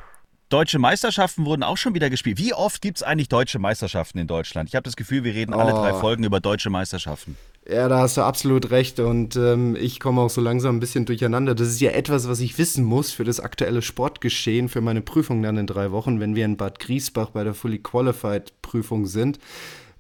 deutsche 0.49 0.77
Meisterschaften 0.77 1.45
wurden 1.45 1.63
auch 1.63 1.77
schon 1.77 1.93
wieder 1.93 2.09
gespielt. 2.09 2.37
Wie 2.37 2.53
oft 2.53 2.81
gibt 2.81 2.97
es 2.97 3.03
eigentlich 3.03 3.29
deutsche 3.29 3.59
Meisterschaften 3.59 4.17
in 4.17 4.27
Deutschland? 4.27 4.67
Ich 4.67 4.75
habe 4.75 4.83
das 4.83 4.97
Gefühl, 4.97 5.23
wir 5.23 5.33
reden 5.33 5.53
alle 5.53 5.73
Oh. 5.73 5.77
drei 5.77 5.93
Folgen 5.93 6.25
über 6.25 6.41
deutsche 6.41 6.69
Meisterschaften. 6.69 7.37
Ja, 7.67 7.89
da 7.89 7.99
hast 7.99 8.15
du 8.17 8.21
absolut 8.21 8.69
recht 8.69 8.99
und 8.99 9.35
ähm, 9.37 9.75
ich 9.75 9.99
komme 9.99 10.21
auch 10.21 10.29
so 10.29 10.39
langsam 10.39 10.75
ein 10.75 10.79
bisschen 10.79 11.05
durcheinander. 11.05 11.55
Das 11.55 11.67
ist 11.67 11.81
ja 11.81 11.91
etwas, 11.91 12.27
was 12.27 12.39
ich 12.39 12.59
wissen 12.59 12.83
muss 12.83 13.11
für 13.11 13.23
das 13.23 13.39
aktuelle 13.39 13.81
Sportgeschehen, 13.81 14.69
für 14.69 14.81
meine 14.81 15.01
Prüfung 15.01 15.41
dann 15.41 15.57
in 15.57 15.65
drei 15.65 15.91
Wochen, 15.91 16.19
wenn 16.19 16.35
wir 16.35 16.45
in 16.45 16.57
Bad 16.57 16.79
Griesbach 16.79 17.31
bei 17.31 17.43
der 17.43 17.55
Fully 17.55 17.79
Qualified 17.79 18.61
Prüfung 18.61 19.07
sind. 19.07 19.39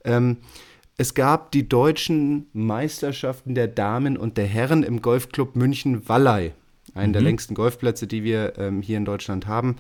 Ähm, 0.03 0.37
es 0.97 1.15
gab 1.15 1.51
die 1.51 1.67
deutschen 1.67 2.45
Meisterschaften 2.53 3.55
der 3.55 3.67
Damen 3.67 4.15
und 4.15 4.37
der 4.37 4.45
Herren 4.45 4.83
im 4.83 5.01
Golfclub 5.01 5.55
München-Wallei. 5.55 6.53
Einen 6.93 7.13
der 7.13 7.23
längsten 7.23 7.55
Golfplätze, 7.55 8.05
die 8.05 8.23
wir 8.23 8.57
ähm, 8.59 8.81
hier 8.81 8.97
in 8.97 9.05
Deutschland 9.05 9.47
haben. 9.47 9.75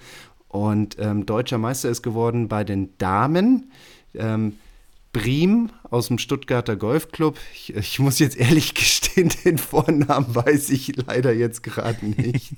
Und 0.49 0.97
ähm, 0.99 1.25
deutscher 1.25 1.59
Meister 1.59 1.89
ist 1.89 2.01
geworden 2.01 2.47
bei 2.47 2.63
den 2.63 2.89
Damen. 2.97 3.71
Ähm, 4.15 4.57
Briem 5.15 5.69
aus 5.89 6.09
dem 6.09 6.17
Stuttgarter 6.17 6.75
Golfclub. 6.75 7.37
Ich, 7.53 7.73
ich 7.73 7.99
muss 7.99 8.19
jetzt 8.19 8.35
ehrlich 8.35 8.73
gestehen, 8.73 9.31
den 9.45 9.57
Vornamen 9.57 10.35
weiß 10.35 10.69
ich 10.71 10.93
leider 11.07 11.31
jetzt 11.31 11.63
gerade 11.63 12.05
nicht. 12.05 12.51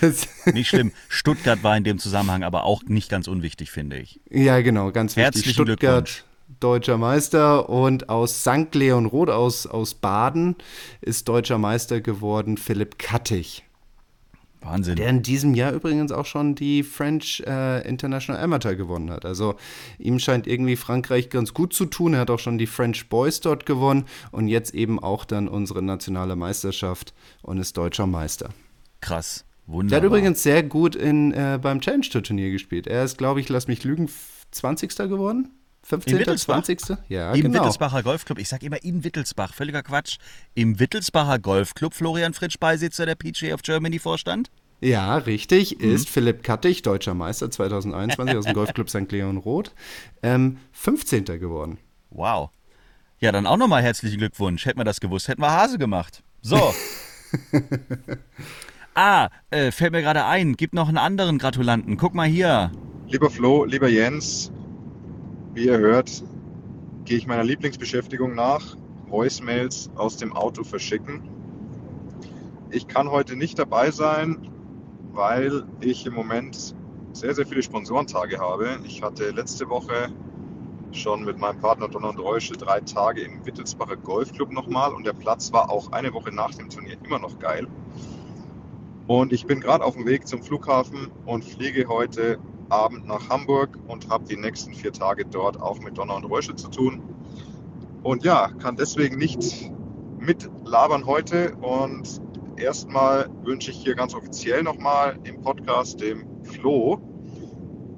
Nicht 0.54 0.68
schlimm. 0.68 0.92
Stuttgart 1.10 1.62
war 1.62 1.76
in 1.76 1.84
dem 1.84 1.98
Zusammenhang 1.98 2.42
aber 2.42 2.64
auch 2.64 2.84
nicht 2.84 3.10
ganz 3.10 3.28
unwichtig, 3.28 3.70
finde 3.70 3.98
ich. 3.98 4.18
ja, 4.30 4.62
genau, 4.62 4.92
ganz 4.92 5.12
wichtig. 5.12 5.24
Herzlichen 5.24 5.52
Stuttgart, 5.52 6.06
Glückwunsch. 6.06 6.24
deutscher 6.58 6.96
Meister 6.96 7.68
und 7.68 8.08
aus 8.08 8.40
St. 8.40 8.74
Leon 8.74 9.04
Roth 9.04 9.28
aus, 9.28 9.66
aus 9.66 9.92
Baden 9.92 10.56
ist 11.02 11.28
deutscher 11.28 11.58
Meister 11.58 12.00
geworden 12.00 12.56
Philipp 12.56 12.98
Kattig. 12.98 13.62
Wahnsinn. 14.62 14.96
Der 14.96 15.08
in 15.08 15.22
diesem 15.22 15.54
Jahr 15.54 15.72
übrigens 15.72 16.12
auch 16.12 16.26
schon 16.26 16.54
die 16.54 16.82
French 16.82 17.42
äh, 17.46 17.86
International 17.88 18.42
Amateur 18.42 18.74
gewonnen 18.74 19.10
hat. 19.10 19.24
Also 19.24 19.54
ihm 19.98 20.18
scheint 20.18 20.46
irgendwie 20.46 20.76
Frankreich 20.76 21.30
ganz 21.30 21.54
gut 21.54 21.72
zu 21.72 21.86
tun. 21.86 22.12
Er 22.14 22.20
hat 22.20 22.30
auch 22.30 22.38
schon 22.38 22.58
die 22.58 22.66
French 22.66 23.08
Boys 23.08 23.40
dort 23.40 23.64
gewonnen 23.64 24.04
und 24.32 24.48
jetzt 24.48 24.74
eben 24.74 24.98
auch 24.98 25.24
dann 25.24 25.48
unsere 25.48 25.82
nationale 25.82 26.36
Meisterschaft 26.36 27.14
und 27.42 27.58
ist 27.58 27.76
deutscher 27.76 28.06
Meister. 28.06 28.50
Krass. 29.00 29.44
Der 29.66 29.74
Wunderbar. 29.74 29.96
hat 29.98 30.04
übrigens 30.04 30.42
sehr 30.42 30.62
gut 30.62 30.96
in, 30.96 31.32
äh, 31.32 31.58
beim 31.62 31.80
Challenge 31.80 32.06
Tour 32.10 32.22
Turnier 32.22 32.50
gespielt. 32.50 32.86
Er 32.86 33.04
ist, 33.04 33.16
glaube 33.18 33.40
ich, 33.40 33.48
lass 33.48 33.68
mich 33.68 33.84
lügen, 33.84 34.04
f- 34.06 34.44
20. 34.50 35.08
geworden? 35.08 35.48
15. 35.90 36.18
Wittelsbach? 36.20 36.62
20. 36.62 36.96
Ja, 37.08 37.32
Im 37.32 37.42
genau. 37.42 37.54
Wittelsbacher 37.58 38.02
Golfclub, 38.04 38.38
ich 38.38 38.48
sage 38.48 38.64
immer 38.66 38.82
in 38.82 39.02
Wittelsbach, 39.02 39.52
völliger 39.54 39.82
Quatsch. 39.82 40.18
Im 40.54 40.78
Wittelsbacher 40.78 41.38
Golfclub 41.40 41.94
Florian 41.94 42.32
Fritsch 42.32 42.58
Beisitzer 42.60 43.06
der 43.06 43.16
PGA 43.16 43.54
of 43.54 43.62
Germany 43.62 43.98
Vorstand? 43.98 44.50
Ja, 44.80 45.16
richtig, 45.18 45.78
Mhm. 45.78 45.94
ist 45.94 46.08
Philipp 46.08 46.42
Kattig, 46.44 46.82
deutscher 46.82 47.14
Meister 47.14 47.50
2021 47.50 48.36
aus 48.36 48.44
dem 48.44 48.54
Golfclub 48.54 48.88
St. 48.88 49.10
Leon 49.10 49.36
Roth, 49.36 49.74
ähm, 50.22 50.58
15. 50.72 51.38
geworden. 51.38 51.78
Wow. 52.10 52.50
Ja, 53.18 53.32
dann 53.32 53.46
auch 53.46 53.58
nochmal 53.58 53.82
herzlichen 53.82 54.18
Glückwunsch. 54.18 54.64
Hätten 54.64 54.78
wir 54.78 54.84
das 54.84 55.00
gewusst, 55.00 55.28
hätten 55.28 55.42
wir 55.42 55.50
Hase 55.50 55.76
gemacht. 55.76 56.22
So. 56.40 56.72
ah, 58.94 59.28
äh, 59.50 59.70
fällt 59.72 59.92
mir 59.92 60.02
gerade 60.02 60.24
ein, 60.24 60.56
gibt 60.56 60.72
noch 60.72 60.88
einen 60.88 60.98
anderen 60.98 61.38
Gratulanten. 61.38 61.96
Guck 61.96 62.14
mal 62.14 62.26
hier. 62.28 62.70
Lieber 63.08 63.28
Flo, 63.28 63.64
lieber 63.64 63.88
Jens, 63.88 64.50
wie 65.54 65.66
ihr 65.66 65.78
hört, 65.78 66.22
gehe 67.04 67.18
ich 67.18 67.26
meiner 67.26 67.44
Lieblingsbeschäftigung 67.44 68.34
nach, 68.34 68.76
Voicemails 69.08 69.90
aus 69.96 70.16
dem 70.16 70.32
Auto 70.32 70.62
verschicken. 70.62 71.28
Ich 72.70 72.86
kann 72.86 73.10
heute 73.10 73.34
nicht 73.34 73.58
dabei 73.58 73.90
sein, 73.90 74.48
weil 75.12 75.64
ich 75.80 76.06
im 76.06 76.14
Moment 76.14 76.74
sehr, 77.12 77.34
sehr 77.34 77.46
viele 77.46 77.62
Sponsorentage 77.62 78.38
habe. 78.38 78.78
Ich 78.84 79.02
hatte 79.02 79.30
letzte 79.30 79.68
Woche 79.68 80.08
schon 80.92 81.24
mit 81.24 81.38
meinem 81.38 81.58
Partner 81.58 81.88
Donner 81.88 82.10
und 82.10 82.20
Reuschel 82.20 82.56
drei 82.56 82.80
Tage 82.80 83.22
im 83.22 83.44
Wittelsbacher 83.44 83.96
Golfclub 83.96 84.52
nochmal 84.52 84.92
und 84.94 85.04
der 85.04 85.12
Platz 85.12 85.52
war 85.52 85.70
auch 85.70 85.90
eine 85.92 86.12
Woche 86.12 86.32
nach 86.32 86.54
dem 86.54 86.68
Turnier 86.68 86.96
immer 87.04 87.18
noch 87.18 87.38
geil. 87.38 87.66
Und 89.08 89.32
ich 89.32 89.46
bin 89.46 89.60
gerade 89.60 89.84
auf 89.84 89.94
dem 89.94 90.06
Weg 90.06 90.28
zum 90.28 90.42
Flughafen 90.42 91.08
und 91.26 91.44
fliege 91.44 91.88
heute 91.88 92.38
Abend 92.70 93.06
nach 93.06 93.28
Hamburg 93.28 93.78
und 93.86 94.08
habe 94.08 94.24
die 94.24 94.36
nächsten 94.36 94.74
vier 94.74 94.92
Tage 94.92 95.24
dort 95.24 95.60
auch 95.60 95.80
mit 95.80 95.98
Donner 95.98 96.16
und 96.16 96.24
Reuschel 96.24 96.56
zu 96.56 96.68
tun. 96.68 97.02
Und 98.02 98.24
ja, 98.24 98.48
kann 98.58 98.76
deswegen 98.76 99.18
nicht 99.18 99.70
mitlabern 100.18 101.06
heute. 101.06 101.54
Und 101.56 102.20
erstmal 102.56 103.28
wünsche 103.42 103.70
ich 103.70 103.78
hier 103.78 103.94
ganz 103.94 104.14
offiziell 104.14 104.62
nochmal 104.62 105.18
im 105.24 105.40
Podcast 105.40 106.00
dem 106.00 106.24
Flo 106.44 107.00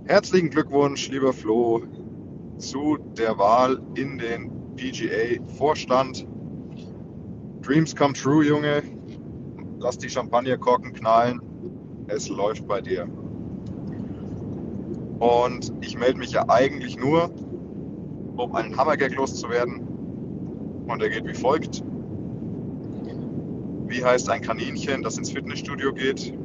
herzlichen 0.05 0.51
Glückwunsch, 0.51 1.09
lieber 1.09 1.33
Flo, 1.33 1.83
zu 2.59 2.99
der 3.17 3.39
Wahl 3.39 3.81
in 3.95 4.19
den 4.19 4.51
PGA-Vorstand. 4.77 6.27
Dreams 7.61 7.95
come 7.95 8.13
true, 8.13 8.45
Junge. 8.45 8.83
Lass 9.79 9.99
die 9.99 10.11
Champagnerkorken 10.11 10.93
knallen. 10.93 11.41
Es 12.09 12.29
läuft 12.29 12.67
bei 12.67 12.81
dir. 12.81 13.09
Und 15.23 15.73
ich 15.83 15.97
melde 15.97 16.19
mich 16.19 16.33
ja 16.33 16.49
eigentlich 16.49 16.99
nur, 16.99 17.31
um 18.37 18.57
einen 18.57 18.77
Hammergag 18.77 19.15
loszuwerden. 19.15 19.79
Und 20.89 21.01
der 21.01 21.11
geht 21.11 21.25
wie 21.25 21.35
folgt. 21.35 21.85
Wie 23.87 24.05
heißt 24.05 24.29
ein 24.29 24.43
Kaninchen, 24.43 25.01
das 25.05 25.19
ins 25.19 25.31
Fitnessstudio 25.31 25.93
geht? 25.93 26.37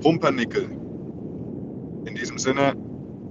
Pumpernickel. 0.00 0.64
In 2.04 2.16
diesem 2.16 2.38
Sinne, 2.38 2.74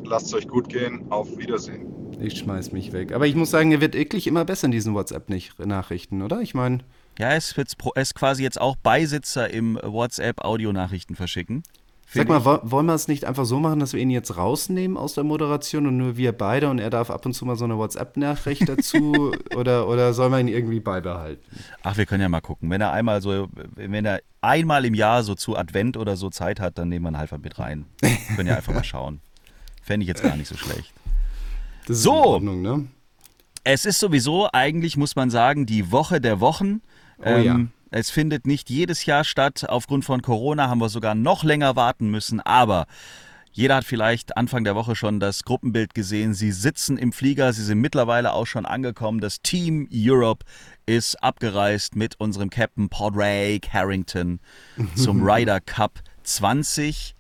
lasst 0.06 0.28
es 0.28 0.36
euch 0.36 0.48
gut 0.48 0.70
gehen. 0.70 1.04
Auf 1.10 1.38
Wiedersehen. 1.38 1.88
Ich 2.22 2.38
schmeiß 2.38 2.72
mich 2.72 2.94
weg. 2.94 3.12
Aber 3.12 3.28
ich 3.28 3.36
muss 3.36 3.52
sagen, 3.52 3.74
er 3.74 3.82
wird 3.82 3.96
wirklich 3.96 4.28
immer 4.28 4.46
besser 4.46 4.68
in 4.68 4.72
diesen 4.72 4.94
WhatsApp-Nachrichten, 4.94 6.22
oder? 6.22 6.40
Ich 6.40 6.54
meine, 6.54 6.78
Ja, 7.20 7.28
er 7.28 7.36
ist 7.38 8.16
quasi 8.16 8.44
jetzt 8.44 8.62
auch 8.62 8.78
Beisitzer 8.78 9.54
im 9.54 9.78
WhatsApp-Audionachrichten 9.84 11.18
verschicken. 11.18 11.64
Sag 12.14 12.28
mal, 12.30 12.46
wo- 12.46 12.60
wollen 12.64 12.86
wir 12.86 12.94
es 12.94 13.08
nicht 13.08 13.26
einfach 13.26 13.46
so 13.46 13.60
machen, 13.60 13.80
dass 13.80 13.94
wir 13.94 14.00
ihn 14.00 14.10
jetzt 14.10 14.38
rausnehmen 14.38 14.98
aus 14.98 15.14
der 15.14 15.24
Moderation 15.24 15.88
und 15.88 15.98
nur 15.98 16.16
wir 16.18 16.32
beide 16.32 16.70
und 16.70 16.80
er 16.80 16.90
darf 16.90 17.10
ab 17.10 17.26
und 17.26 17.34
zu 17.34 17.46
mal 17.46 17.56
so 17.56 17.66
eine 17.66 17.78
WhatsApp-Nachricht 17.78 18.68
dazu 18.70 19.34
oder, 19.56 19.88
oder 19.88 20.14
soll 20.14 20.30
man 20.30 20.48
ihn 20.48 20.54
irgendwie 20.54 20.80
beibehalten? 20.80 21.44
Ach, 21.84 21.98
wir 21.98 22.06
können 22.06 22.22
ja 22.22 22.30
mal 22.30 22.42
gucken. 22.42 22.70
Wenn 22.70 22.82
er 22.82 22.92
einmal 22.92 23.22
so, 23.22 23.48
wenn 23.76 24.06
er 24.06 24.22
einmal 24.42 24.86
im 24.86 24.94
Jahr 24.94 25.24
so 25.24 25.36
zu 25.36 25.58
Advent 25.58 25.98
oder 25.98 26.16
so 26.16 26.30
Zeit 26.30 26.60
hat, 26.60 26.78
dann 26.78 26.90
nehmen 26.90 27.06
wir 27.06 27.12
ihn 27.12 27.16
einfach 27.16 27.38
mit 27.40 27.58
rein. 27.60 27.86
können 28.36 28.48
ja 28.48 28.56
einfach 28.56 28.74
mal 28.74 28.84
schauen. 28.84 29.20
Fände 29.82 30.04
ich 30.04 30.08
jetzt 30.08 30.24
gar 30.24 30.36
nicht 30.36 30.48
so 30.48 30.56
schlecht. 30.56 30.94
Das 31.88 31.98
ist 31.98 32.04
So. 32.04 32.14
Ordnung, 32.14 32.62
ne? 32.62 32.88
Es 33.66 33.86
ist 33.86 34.00
sowieso 34.00 34.50
eigentlich, 34.52 34.98
muss 34.98 35.16
man 35.16 35.30
sagen, 35.30 35.66
die 35.66 35.92
Woche 35.92 36.20
der 36.20 36.40
Wochen. 36.42 36.82
Oh 37.26 37.30
ja. 37.38 37.60
Es 37.96 38.10
findet 38.10 38.48
nicht 38.48 38.72
jedes 38.72 39.06
Jahr 39.06 39.24
statt. 39.24 39.70
Aufgrund 39.70 40.04
von 40.04 40.24
Corona 40.24 40.68
haben 40.68 40.82
wir 40.82 40.90
sogar 40.90 41.14
noch 41.14 41.44
länger 41.44 41.76
warten 41.76 42.10
müssen. 42.10 42.42
Aber 42.42 42.88
jeder 43.52 43.76
hat 43.76 43.84
vielleicht 43.84 44.36
Anfang 44.36 44.64
der 44.64 44.74
Woche 44.74 44.96
schon 44.96 45.20
das 45.20 45.44
Gruppenbild 45.44 45.94
gesehen. 45.94 46.34
Sie 46.34 46.52
sitzen 46.52 46.98
im 46.98 47.14
Flieger. 47.14 47.54
Sie 47.54 47.64
sind 47.64 47.80
mittlerweile 47.82 48.34
auch 48.34 48.48
schon 48.48 48.66
angekommen. 48.66 49.20
Das 49.20 49.44
Team 49.44 49.88
Europe 49.94 50.44
ist 50.88 51.22
abgereist 51.22 51.96
mit 51.96 52.20
unserem 52.20 52.50
Captain 52.50 52.90
Padraig 52.90 53.72
Harrington 53.72 54.40
zum 54.96 55.22
Ryder 55.22 55.60
Cup 55.60 56.00
20, 56.24 57.14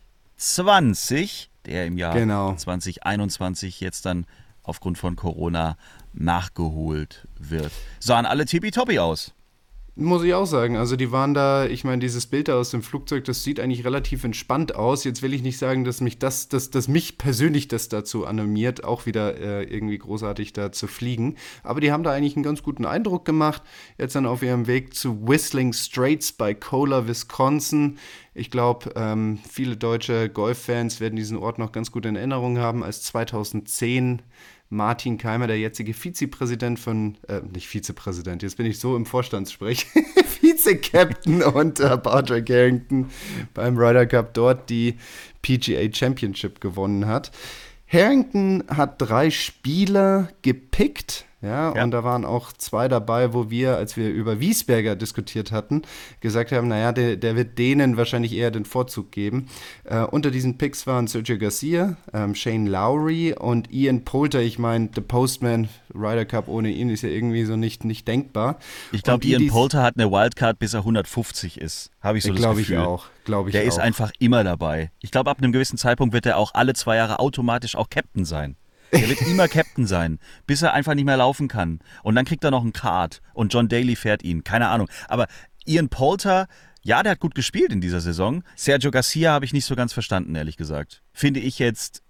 der 1.67 1.85
im 1.85 1.99
Jahr 1.99 2.15
Genau. 2.15 2.55
2021 2.55 3.79
jetzt 3.79 4.07
dann 4.07 4.25
aufgrund 4.63 4.97
von 4.97 5.15
Corona 5.15 5.77
nachgeholt 6.13 7.27
wird. 7.37 7.71
Sahen 7.99 8.25
alle 8.25 8.45
tippitoppi 8.45 8.97
aus. 8.97 9.35
Muss 9.95 10.23
ich 10.23 10.33
auch 10.33 10.47
sagen. 10.47 10.75
Also 10.75 10.95
die 10.95 11.11
waren 11.11 11.35
da, 11.35 11.67
ich 11.67 11.83
meine, 11.83 11.99
dieses 11.99 12.25
Bild 12.25 12.47
da 12.47 12.57
aus 12.57 12.71
dem 12.71 12.81
Flugzeug, 12.81 13.25
das 13.25 13.43
sieht 13.43 13.59
eigentlich 13.59 13.85
relativ 13.85 14.23
entspannt 14.23 14.73
aus. 14.73 15.03
Jetzt 15.03 15.21
will 15.21 15.35
ich 15.35 15.43
nicht 15.43 15.59
sagen, 15.59 15.83
dass 15.83 16.01
mich 16.01 16.17
das, 16.17 16.49
dass, 16.49 16.71
dass 16.71 16.87
mich 16.87 17.19
persönlich 17.19 17.67
das 17.67 17.89
dazu 17.89 18.25
animiert, 18.25 18.83
auch 18.83 19.05
wieder 19.05 19.37
äh, 19.37 19.63
irgendwie 19.65 19.99
großartig 19.99 20.51
da 20.51 20.71
zu 20.71 20.87
fliegen. 20.87 21.35
Aber 21.61 21.79
die 21.79 21.91
haben 21.91 22.01
da 22.01 22.11
eigentlich 22.11 22.35
einen 22.35 22.41
ganz 22.41 22.63
guten 22.63 22.85
Eindruck 22.87 23.23
gemacht. 23.23 23.61
Jetzt 23.99 24.15
dann 24.15 24.25
auf 24.25 24.41
ihrem 24.41 24.65
Weg 24.65 24.95
zu 24.95 25.27
Whistling 25.27 25.73
Straits 25.73 26.31
bei 26.31 26.55
Kohler, 26.55 27.07
Wisconsin. 27.07 27.99
Ich 28.33 28.49
glaube, 28.49 28.93
ähm, 28.95 29.37
viele 29.47 29.77
deutsche 29.77 30.27
Golffans 30.27 31.01
werden 31.01 31.17
diesen 31.17 31.37
Ort 31.37 31.59
noch 31.59 31.71
ganz 31.71 31.91
gut 31.91 32.07
in 32.07 32.15
Erinnerung 32.15 32.57
haben, 32.57 32.83
als 32.83 33.03
2010 33.03 34.23
Martin 34.73 35.17
Keimer, 35.17 35.47
der 35.47 35.59
jetzige 35.59 35.93
Vizepräsident 35.93 36.79
von, 36.79 37.15
äh, 37.27 37.41
nicht 37.53 37.67
Vizepräsident, 37.67 38.41
jetzt 38.41 38.57
bin 38.57 38.65
ich 38.65 38.79
so 38.79 38.95
im 38.95 39.05
Vorstandssprech, 39.05 39.85
Vize-Captain 40.41 41.43
unter 41.43 41.97
Patrick 41.97 42.49
Harrington 42.49 43.09
beim 43.53 43.77
Ryder 43.77 44.07
Cup 44.07 44.33
dort 44.33 44.69
die 44.69 44.95
PGA 45.41 45.93
Championship 45.93 46.59
gewonnen 46.59 47.05
hat. 47.05 47.31
Harrington 47.87 48.63
hat 48.67 48.95
drei 48.99 49.29
Spieler 49.29 50.29
gepickt, 50.41 51.25
ja, 51.43 51.75
Ja. 51.75 51.83
und 51.83 51.91
da 51.91 52.03
waren 52.03 52.25
auch 52.25 52.51
zwei 52.53 52.87
dabei, 52.87 53.33
wo 53.33 53.49
wir, 53.51 53.77
als 53.77 53.97
wir 53.97 54.09
über 54.09 54.39
Wiesberger 54.39 54.95
diskutiert 54.95 55.51
hatten, 55.51 55.83
gesagt 56.21 56.51
haben, 56.51 56.67
naja, 56.67 56.91
der, 56.91 57.17
der 57.17 57.35
wird 57.35 57.59
denen 57.59 57.97
wahrscheinlich 57.97 58.33
eher 58.33 58.49
den 58.49 58.65
Vorzug 58.65 59.11
geben. 59.11 59.47
Äh, 59.83 59.99
unter 60.05 60.31
diesen 60.31 60.57
Picks 60.57 60.87
waren 60.87 61.07
Sergio 61.07 61.37
Garcia, 61.37 61.97
ähm, 62.13 62.33
Shane 62.33 62.67
Lowry 62.67 63.33
und 63.37 63.71
Ian 63.71 64.05
Poulter. 64.05 64.41
Ich 64.41 64.57
meine, 64.57 64.89
The 64.95 65.01
Postman, 65.01 65.69
Ryder 65.93 66.25
Cup 66.25 66.47
ohne 66.47 66.69
ihn 66.71 66.89
ist 66.89 67.03
ja 67.03 67.09
irgendwie 67.09 67.43
so 67.45 67.55
nicht, 67.55 67.83
nicht 67.85 68.07
denkbar. 68.07 68.57
Ich 68.91 69.03
glaube, 69.03 69.25
Ian 69.27 69.47
Polter 69.47 69.83
hat 69.83 69.95
eine 69.97 70.09
Wildcard, 70.11 70.57
bis 70.57 70.73
er 70.73 70.79
150 70.79 71.59
ist. 71.59 71.91
Habe 72.01 72.17
ich 72.17 72.23
so 72.23 72.29
das 72.31 72.39
Glaube 72.39 72.61
ich 72.61 72.67
Gefühl. 72.67 72.83
auch. 72.85 73.05
Glaube 73.25 73.49
ich 73.49 73.53
Der 73.53 73.63
auch. 73.63 73.67
ist 73.67 73.79
einfach 73.79 74.11
immer 74.19 74.43
dabei. 74.43 74.91
Ich 75.01 75.11
glaube, 75.11 75.29
ab 75.29 75.37
einem 75.39 75.51
gewissen 75.51 75.77
Zeitpunkt 75.77 76.13
wird 76.13 76.25
er 76.25 76.37
auch 76.37 76.53
alle 76.53 76.73
zwei 76.73 76.95
Jahre 76.95 77.19
automatisch 77.19 77.75
auch 77.75 77.89
Captain 77.89 78.25
sein. 78.25 78.55
Der 78.93 79.09
wird 79.09 79.21
immer 79.21 79.47
Captain 79.47 79.87
sein, 79.87 80.19
bis 80.45 80.61
er 80.61 80.73
einfach 80.73 80.93
nicht 80.93 81.05
mehr 81.05 81.17
laufen 81.17 81.47
kann. 81.47 81.79
Und 82.03 82.15
dann 82.15 82.25
kriegt 82.25 82.43
er 82.43 82.51
noch 82.51 82.61
einen 82.61 82.73
Card 82.73 83.21
und 83.33 83.53
John 83.53 83.67
Daly 83.67 83.95
fährt 83.95 84.23
ihn. 84.23 84.43
Keine 84.43 84.69
Ahnung. 84.69 84.87
Aber 85.07 85.27
Ian 85.65 85.89
Poulter, 85.89 86.47
ja, 86.83 87.01
der 87.01 87.13
hat 87.13 87.19
gut 87.19 87.35
gespielt 87.35 87.71
in 87.71 87.81
dieser 87.81 88.01
Saison. 88.01 88.43
Sergio 88.55 88.91
Garcia 88.91 89.31
habe 89.31 89.45
ich 89.45 89.53
nicht 89.53 89.65
so 89.65 89.75
ganz 89.75 89.93
verstanden, 89.93 90.35
ehrlich 90.35 90.57
gesagt. 90.57 91.01
Finde 91.11 91.39
ich 91.39 91.59
jetzt, 91.59 92.03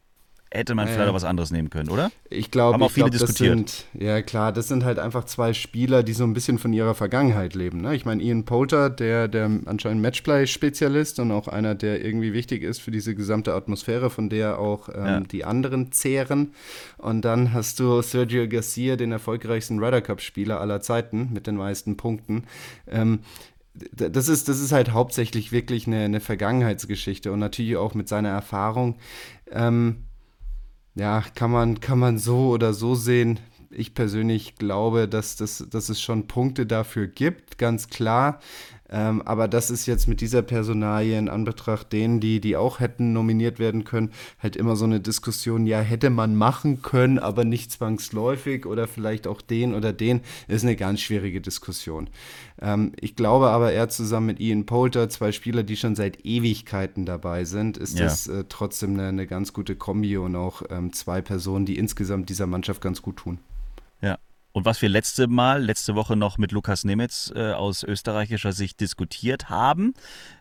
hätte 0.54 0.76
man 0.76 0.88
Ja. 0.88 0.94
vielleicht 0.94 1.10
auch 1.10 1.14
was 1.16 1.24
anderes 1.24 1.52
nehmen 1.52 1.70
können, 1.70 1.90
oder? 1.90 2.12
Ich 2.30 2.52
glaube, 2.52 2.76
Haben 2.76 2.84
auch 2.84 2.92
viele 2.92 3.10
glaub, 3.10 3.20
das 3.20 3.30
diskutiert. 3.36 3.70
sind, 3.70 3.86
ja 4.02 4.22
klar, 4.22 4.52
das 4.54 4.68
sind 4.68 4.84
halt 4.86 5.00
einfach 5.00 5.26
zwei 5.26 5.54
Spieler, 5.54 6.04
die 6.04 6.14
so 6.14 6.24
ein 6.24 6.34
bisschen 6.34 6.60
von 6.60 6.72
ihrer 6.74 6.94
Vergangenheit 6.94 7.56
leben. 7.56 7.82
Ne? 7.82 7.96
Ich 7.96 8.06
meine, 8.06 8.22
Ian 8.22 8.46
Poulter, 8.46 8.90
der, 8.90 9.28
der 9.28 9.50
anscheinend 9.66 10.02
Matchplay-Spezialist 10.04 11.20
und 11.20 11.32
auch 11.32 11.48
einer, 11.48 11.76
der 11.76 12.04
irgendwie 12.06 12.34
wichtig 12.34 12.64
ist 12.64 12.82
für 12.82 12.92
diese 12.92 13.16
gesamte 13.16 13.54
Atmosphäre, 13.54 14.10
von 14.10 14.30
der 14.30 14.60
auch 14.60 14.90
ähm, 14.90 15.06
Ja. 15.06 15.20
die 15.22 15.46
anderen 15.46 15.92
zehren. 15.92 16.54
Und 16.98 17.26
dann 17.26 17.54
hast 17.54 17.80
du 17.80 18.02
Sergio 18.02 18.48
Garcia, 18.48 18.96
den 18.96 19.12
erfolgreichsten 19.12 19.80
Ryder 19.84 20.02
Cup-Spieler 20.02 20.62
aller 20.62 20.82
Zeiten 20.82 21.30
mit 21.34 21.48
den 21.48 21.56
meisten 21.56 21.98
Punkten. 21.98 22.44
Ähm, 22.88 23.20
das 23.92 24.28
ist, 24.28 24.50
das 24.50 24.60
ist 24.60 24.72
halt 24.72 24.92
hauptsächlich 24.92 25.52
wirklich 25.52 25.88
eine, 25.88 26.02
eine 26.06 26.20
Vergangenheitsgeschichte 26.20 27.32
und 27.32 27.40
natürlich 27.40 27.76
auch 27.76 27.96
mit 27.96 28.08
seiner 28.08 28.30
Erfahrung. 28.30 28.98
Ähm, 29.52 30.04
ja, 30.96 31.24
kann 31.36 31.52
man, 31.52 31.80
kann 31.80 32.00
man 32.00 32.18
so 32.18 32.50
oder 32.50 32.74
so 32.74 32.96
sehen. 32.96 33.40
Ich 33.70 33.96
persönlich 33.96 34.56
glaube, 34.56 35.08
dass, 35.08 35.36
das, 35.36 35.66
dass 35.70 35.90
es 35.90 36.00
schon 36.02 36.28
Punkte 36.28 36.66
dafür 36.66 37.08
gibt, 37.08 37.58
ganz 37.58 37.88
klar. 37.88 38.40
Ähm, 38.94 39.24
aber 39.24 39.48
das 39.48 39.72
ist 39.72 39.88
jetzt 39.88 40.08
mit 40.08 40.22
dieser 40.22 40.44
Personalie 40.44 41.18
in 41.18 41.28
Anbetracht 41.28 41.92
denen, 41.92 42.20
die, 42.20 42.40
die 42.40 42.56
auch 42.56 42.80
hätten 42.80 43.12
nominiert 43.12 43.58
werden 43.58 43.86
können, 43.86 44.12
halt 44.38 44.56
immer 44.56 44.76
so 44.76 44.86
eine 44.86 45.00
Diskussion, 45.00 45.66
ja, 45.66 45.80
hätte 45.80 46.12
man 46.12 46.36
machen 46.36 46.84
können, 46.84 47.18
aber 47.18 47.44
nicht 47.44 47.72
zwangsläufig 47.72 48.68
oder 48.68 48.88
vielleicht 48.88 49.26
auch 49.26 49.42
den 49.42 49.74
oder 49.74 49.94
den, 49.94 50.22
ist 50.48 50.64
eine 50.64 50.76
ganz 50.76 51.02
schwierige 51.02 51.42
Diskussion. 51.42 52.08
Ähm, 52.62 52.92
ich 53.02 53.16
glaube 53.16 53.50
aber, 53.50 53.72
er 53.72 53.90
zusammen 53.90 54.28
mit 54.28 54.40
Ian 54.40 54.68
Poulter, 54.68 55.10
zwei 55.10 55.32
Spieler, 55.32 55.64
die 55.64 55.76
schon 55.76 55.96
seit 55.96 56.24
Ewigkeiten 56.24 57.08
dabei 57.08 57.46
sind, 57.46 57.78
ist 57.78 57.98
Ja. 57.98 58.06
das 58.06 58.28
äh, 58.28 58.44
trotzdem 58.48 58.94
eine, 58.94 59.08
eine 59.08 59.26
ganz 59.26 59.54
gute 59.54 59.76
Kombi 59.76 60.18
und 60.18 60.36
auch 60.36 60.62
ähm, 60.70 60.94
zwei 60.94 61.22
Personen, 61.22 61.66
die 61.66 61.80
insgesamt 61.80 62.30
dieser 62.30 62.46
Mannschaft 62.46 62.82
ganz 62.82 63.02
gut 63.02 63.18
tun. 63.18 63.40
Ja. 64.02 64.20
Und 64.56 64.66
was 64.66 64.84
wir 64.84 64.90
letzte 64.90 65.28
Mal, 65.28 65.64
letzte 65.64 65.96
Woche 65.96 66.16
noch 66.16 66.38
mit 66.38 66.52
Lukas 66.52 66.84
Nemetz 66.84 67.34
äh, 67.36 67.54
aus 67.54 67.84
österreichischer 67.84 68.54
Sicht 68.54 68.80
diskutiert 68.80 69.50
haben, 69.50 69.96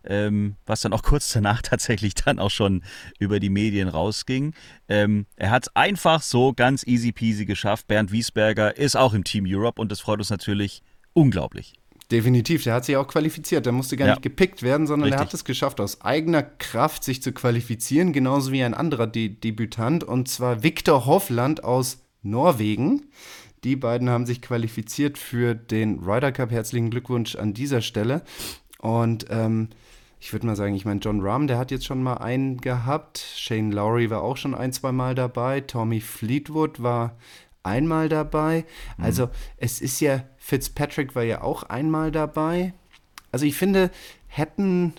ähm, 0.05 0.57
was 0.66 0.83
dann 0.83 0.92
auch 0.92 1.03
kurz 1.03 1.33
danach 1.33 1.62
tatsächlich 1.62 2.14
dann 2.14 2.38
auch 2.38 2.51
schon 2.51 2.83
über 3.18 3.40
die 3.40 3.48
Medien 3.48 3.88
rausging. 3.88 4.55
Ähm, 4.88 5.25
er 5.37 5.51
hat 5.51 5.64
es 5.64 5.77
einfach 5.77 6.20
so 6.20 6.53
ganz 6.53 6.87
easy 6.87 7.11
peasy 7.12 7.46
geschafft. 7.46 7.88
Bernd 7.88 8.12
Wiesberger 8.12 8.77
ist 8.77 8.96
auch 8.96 9.14
im 9.14 9.25
Team 9.25 9.46
Europe 9.48 9.81
und 9.81 9.90
das 9.90 10.01
freut 10.01 10.18
uns 10.18 10.29
natürlich 10.29 10.83
unglaublich. 11.14 11.72
Definitiv, 12.11 12.64
der 12.64 12.75
hat 12.75 12.85
sich 12.85 12.98
auch 12.98 13.09
qualifiziert. 13.09 13.64
Der 13.64 13.72
musste 13.72 13.96
gar 13.96 14.09
Ja. 14.09 14.12
nicht 14.14 14.22
gepickt 14.22 14.62
werden, 14.62 14.87
sondern 14.87 15.09
er 15.09 15.14
Richtig. 15.14 15.27
hat 15.29 15.35
es 15.35 15.44
geschafft, 15.46 15.81
aus 15.81 16.03
eigener 16.03 16.42
Kraft 16.42 17.03
sich 17.03 17.22
zu 17.22 17.33
qualifizieren, 17.33 18.12
genauso 18.12 18.53
wie 18.53 18.62
ein 18.62 18.75
anderer 18.75 19.07
De 19.07 19.31
Debütant, 19.31 20.05
und 20.05 20.29
zwar 20.29 20.62
Viktor 20.62 21.07
Hovland 21.07 21.64
aus 21.64 22.03
Norwegen. 22.20 23.07
Die 23.64 23.77
beiden 23.77 24.11
haben 24.11 24.27
sich 24.27 24.42
qualifiziert 24.42 25.18
für 25.18 25.55
den 25.55 26.01
Ryder 26.01 26.33
Cup. 26.33 26.51
Herzlichen 26.51 26.90
Glückwunsch 26.90 27.37
an 27.37 27.55
dieser 27.55 27.81
Stelle. 27.81 28.22
Und 28.79 29.27
ähm, 29.31 29.68
ich 30.18 30.33
würde 30.33 30.46
mal 30.46 30.57
sagen, 30.57 30.75
ich 30.75 30.85
meine, 30.85 31.01
John 31.01 31.20
Rahm, 31.20 31.46
der 31.46 31.59
hat 31.59 31.70
jetzt 31.70 31.85
schon 31.85 32.03
mal 32.03 32.14
einen 32.14 32.61
gehabt. 32.61 33.18
Shane 33.18 33.70
Lowry 33.70 34.11
war 34.11 34.22
auch 34.22 34.37
schon 34.37 34.55
ein, 34.55 34.72
zwei 34.72 34.90
Mal 34.90 35.14
dabei. 35.14 35.61
Tommy 35.61 36.01
Fleetwood 36.01 36.83
war 36.83 37.16
einmal 37.62 38.09
dabei. 38.09 38.64
Also 38.98 39.31
es 39.57 39.81
ist 39.81 40.01
ja, 40.01 40.25
Fitzpatrick 40.38 41.14
war 41.14 41.22
ja 41.22 41.42
auch 41.42 41.62
einmal 41.64 42.11
dabei. 42.11 42.75
Also 43.31 43.46
ich 43.46 43.57
finde, 43.57 43.90
hätten, 44.27 44.94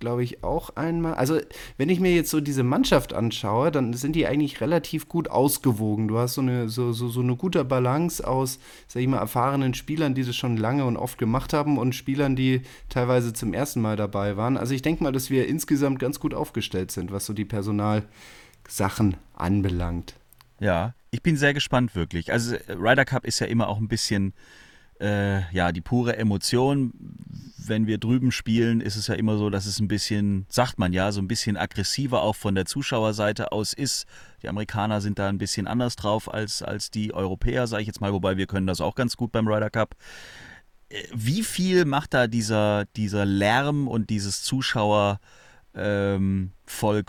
glaube 0.00 0.24
ich, 0.24 0.44
auch 0.44 0.70
einmal. 0.76 1.14
Also 1.14 1.40
wenn 1.76 1.88
ich 1.88 2.00
mir 2.00 2.14
jetzt 2.14 2.30
so 2.30 2.40
diese 2.40 2.62
Mannschaft 2.62 3.12
anschaue, 3.12 3.70
dann 3.70 3.92
sind 3.94 4.16
die 4.16 4.26
eigentlich 4.26 4.60
relativ 4.60 5.08
gut 5.08 5.28
ausgewogen. 5.28 6.08
Du 6.08 6.18
hast 6.18 6.34
so 6.34 6.40
eine, 6.40 6.68
so, 6.68 6.92
so, 6.92 7.08
so 7.08 7.20
eine 7.20 7.36
gute 7.36 7.64
Balance 7.64 8.26
aus, 8.26 8.58
sag 8.86 9.02
ich 9.02 9.08
mal, 9.08 9.18
erfahrenen 9.18 9.74
Spielern, 9.74 10.14
die 10.14 10.24
das 10.24 10.36
schon 10.36 10.56
lange 10.56 10.84
und 10.84 10.96
oft 10.96 11.18
gemacht 11.18 11.52
haben 11.52 11.78
und 11.78 11.94
Spielern, 11.94 12.36
die 12.36 12.62
teilweise 12.88 13.32
zum 13.32 13.54
ersten 13.54 13.80
Mal 13.80 13.96
dabei 13.96 14.36
waren. 14.36 14.56
Also 14.56 14.74
ich 14.74 14.82
denke 14.82 15.02
mal, 15.02 15.12
dass 15.12 15.30
wir 15.30 15.48
insgesamt 15.48 15.98
ganz 15.98 16.20
gut 16.20 16.34
aufgestellt 16.34 16.90
sind, 16.90 17.12
was 17.12 17.26
so 17.26 17.32
die 17.32 17.44
Personalsachen 17.44 19.16
anbelangt. 19.34 20.14
Ja, 20.60 20.94
ich 21.10 21.22
bin 21.22 21.36
sehr 21.36 21.54
gespannt 21.54 21.94
wirklich. 21.94 22.32
Also 22.32 22.56
Ryder 22.68 23.04
Cup 23.04 23.24
ist 23.24 23.38
ja 23.38 23.46
immer 23.46 23.68
auch 23.68 23.78
ein 23.78 23.88
bisschen, 23.88 24.34
äh, 25.00 25.50
ja, 25.52 25.72
die 25.72 25.80
pure 25.80 26.16
Emotion. 26.16 26.92
Wenn 27.66 27.86
wir 27.86 27.96
drüben 27.96 28.30
spielen, 28.30 28.82
ist 28.82 28.96
es 28.96 29.06
ja 29.06 29.14
immer 29.14 29.38
so, 29.38 29.48
dass 29.48 29.64
es 29.64 29.80
ein 29.80 29.88
bisschen, 29.88 30.44
sagt 30.50 30.78
man 30.78 30.92
ja, 30.92 31.12
so 31.12 31.22
ein 31.22 31.28
bisschen 31.28 31.56
aggressiver 31.56 32.22
auch 32.22 32.36
von 32.36 32.54
der 32.54 32.66
Zuschauerseite 32.66 33.52
aus 33.52 33.72
ist. 33.72 34.04
Die 34.42 34.48
Amerikaner 34.48 35.00
sind 35.00 35.18
da 35.18 35.28
ein 35.28 35.38
bisschen 35.38 35.66
anders 35.66 35.96
drauf 35.96 36.32
als, 36.32 36.62
als 36.62 36.90
die 36.90 37.14
Europäer, 37.14 37.66
sage 37.66 37.80
ich 37.82 37.86
jetzt 37.86 38.02
mal, 38.02 38.12
wobei 38.12 38.36
wir 38.36 38.46
können 38.46 38.66
das 38.66 38.82
auch 38.82 38.94
ganz 38.94 39.16
gut 39.16 39.32
beim 39.32 39.48
Ryder 39.48 39.70
Cup. 39.70 39.94
Äh, 40.90 41.04
Wie 41.14 41.42
viel 41.42 41.86
macht 41.86 42.12
da 42.12 42.26
dieser, 42.26 42.84
dieser 42.96 43.24
Lärm 43.24 43.88
und 43.88 44.10
dieses 44.10 44.42
Zuschauer 44.42 45.18
ähm, 45.74 46.52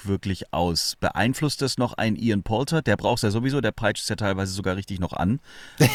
wirklich 0.03 0.53
aus? 0.53 0.95
Beeinflusst 1.01 1.61
das 1.61 1.77
noch 1.77 1.93
ein 1.93 2.15
Ian 2.15 2.43
Poulter? 2.43 2.81
Der 2.81 2.95
braucht 2.95 3.17
es 3.17 3.23
ja 3.23 3.31
sowieso, 3.31 3.59
der 3.59 3.71
peitscht 3.73 4.03
es 4.03 4.09
ja 4.09 4.15
teilweise 4.15 4.53
sogar 4.53 4.77
richtig 4.77 5.01
noch 5.01 5.11
an. 5.11 5.41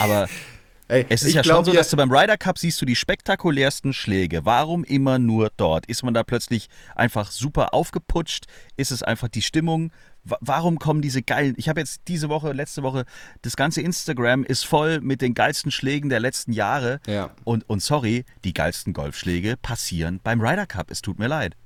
Aber 0.00 0.28
Ey, 0.90 1.06
es 1.08 1.22
ist 1.22 1.34
ja 1.34 1.44
schon 1.44 1.52
glaub, 1.52 1.64
so, 1.66 1.70
ihr- 1.72 1.78
dass 1.78 1.90
du 1.90 1.96
beim 1.96 2.10
Ryder 2.10 2.36
Cup 2.36 2.58
siehst 2.58 2.80
du 2.82 2.86
die 2.86 2.96
spektakulärsten 2.96 3.92
Schläge. 3.92 4.44
Warum 4.44 4.82
immer 4.84 5.18
nur 5.18 5.50
dort? 5.56 5.86
Ist 5.86 6.02
man 6.02 6.14
da 6.14 6.24
plötzlich 6.24 6.68
einfach 6.96 7.30
super 7.30 7.72
aufgeputscht? 7.74 8.46
Ist 8.76 8.90
es 8.90 9.02
einfach 9.02 9.28
die 9.28 9.42
Stimmung? 9.42 9.92
Wa- 10.24 10.38
Warum 10.40 10.78
kommen 10.78 11.00
diese 11.00 11.22
geilen? 11.22 11.54
Ich 11.56 11.68
habe 11.68 11.80
jetzt 11.80 12.02
diese 12.08 12.28
Woche, 12.28 12.52
letzte 12.52 12.82
Woche, 12.82 13.04
das 13.42 13.56
ganze 13.56 13.80
Instagram 13.82 14.44
ist 14.44 14.64
voll 14.66 15.00
mit 15.00 15.22
den 15.22 15.34
geilsten 15.34 15.70
Schlägen 15.70 16.10
der 16.10 16.20
letzten 16.20 16.52
Jahre. 16.52 17.00
Ja. 17.06 17.30
Und, 17.44 17.68
und 17.70 17.82
sorry, 17.82 18.24
die 18.44 18.52
geilsten 18.52 18.92
Golfschläge 18.92 19.56
passieren 19.56 20.20
beim 20.22 20.40
Ryder 20.40 20.66
Cup. 20.66 20.90
Es 20.90 21.00
tut 21.02 21.18
mir 21.18 21.28
leid. 21.28 21.56